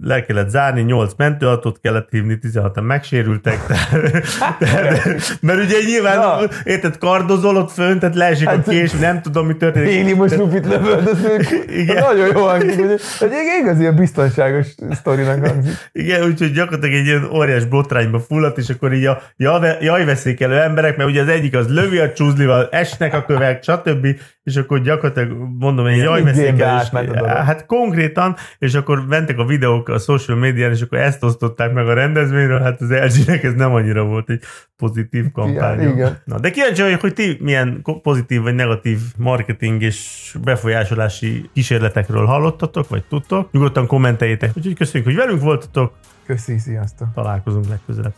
le 0.00 0.24
kellett 0.24 0.48
zárni, 0.48 0.80
8 0.82 1.12
mentőautót 1.16 1.80
kellett 1.80 2.08
hívni, 2.10 2.38
16-an 2.42 2.82
megsérültek, 2.82 3.58
tehát, 3.66 4.58
tehát, 4.58 5.38
mert 5.40 5.64
ugye 5.64 5.76
nyilván, 5.86 6.18
Na. 6.18 6.38
érted, 6.64 6.98
kardozol 6.98 7.56
ott 7.56 7.70
fönt, 7.70 8.00
tehát 8.00 8.14
leesik 8.14 8.48
Hát, 8.48 8.66
a 8.68 8.70
kés, 8.70 8.92
nem 8.92 9.22
tudom, 9.22 9.46
mi 9.46 9.56
történik. 9.56 9.90
Én 9.90 10.16
most 10.16 10.34
Rupit 10.36 10.66
lövöldözők. 10.66 11.64
Igen. 11.66 12.02
Nagyon 12.02 12.26
jó 12.34 12.46
hangzik. 12.46 12.76
hogy 13.18 13.30
Egy 13.30 13.60
igazi 13.62 13.86
a 13.86 13.92
biztonságos 13.92 14.66
sztorinak 14.90 15.46
hangzik. 15.46 15.72
Igen, 15.92 16.22
úgyhogy 16.22 16.52
gyakorlatilag 16.52 16.94
egy 16.94 17.06
ilyen 17.06 17.28
óriás 17.32 17.64
botrányba 17.64 18.20
fulladt, 18.20 18.58
és 18.58 18.68
akkor 18.68 18.92
így 18.92 19.04
a 19.06 19.22
jaj- 19.36 19.82
jajveszékelő 19.82 20.60
emberek, 20.60 20.96
mert 20.96 21.08
ugye 21.08 21.22
az 21.22 21.28
egyik 21.28 21.56
az 21.56 21.68
lövi 21.68 21.98
a 21.98 22.12
csúzlival, 22.12 22.68
esnek 22.70 23.14
a 23.14 23.24
kövek, 23.24 23.62
stb., 23.62 24.06
és 24.48 24.56
akkor 24.56 24.80
gyakorlatilag 24.80 25.36
mondom, 25.58 25.86
egy 25.86 25.96
jajveszékelés. 25.96 26.88
dolog. 26.90 27.26
Hát 27.26 27.66
konkrétan, 27.66 28.36
és 28.58 28.74
akkor 28.74 29.06
mentek 29.06 29.38
a 29.38 29.44
videók 29.44 29.88
a 29.88 29.98
social 29.98 30.38
médián, 30.38 30.70
és 30.70 30.82
akkor 30.82 30.98
ezt 30.98 31.24
osztották 31.24 31.72
meg 31.72 31.88
a 31.88 31.92
rendezvényről, 31.92 32.60
hát 32.60 32.80
az 32.80 32.90
LG-nek 32.90 33.42
ez 33.42 33.54
nem 33.54 33.72
annyira 33.72 34.04
volt 34.04 34.30
egy 34.30 34.42
pozitív 34.76 35.24
kampány. 35.32 35.80
igen. 35.80 36.18
Na, 36.24 36.38
de 36.38 36.50
kíváncsi 36.50 36.82
vagyok, 36.82 37.00
hogy 37.00 37.14
ti 37.14 37.36
milyen 37.40 37.82
pozitív 38.02 38.42
vagy 38.42 38.54
negatív 38.54 38.98
marketing 39.16 39.82
és 39.82 40.34
befolyásolási 40.44 41.50
kísérletekről 41.52 42.24
hallottatok, 42.24 42.88
vagy 42.88 43.04
tudtok. 43.08 43.52
Nyugodtan 43.52 43.86
kommenteljétek. 43.86 44.50
Úgyhogy 44.56 44.74
köszönjük, 44.74 45.08
hogy 45.08 45.18
velünk 45.18 45.40
voltatok, 45.42 45.92
Köszi, 46.26 46.58
sziasztok. 46.58 47.08
találkozunk 47.14 47.68
legközelebb. 47.68 48.14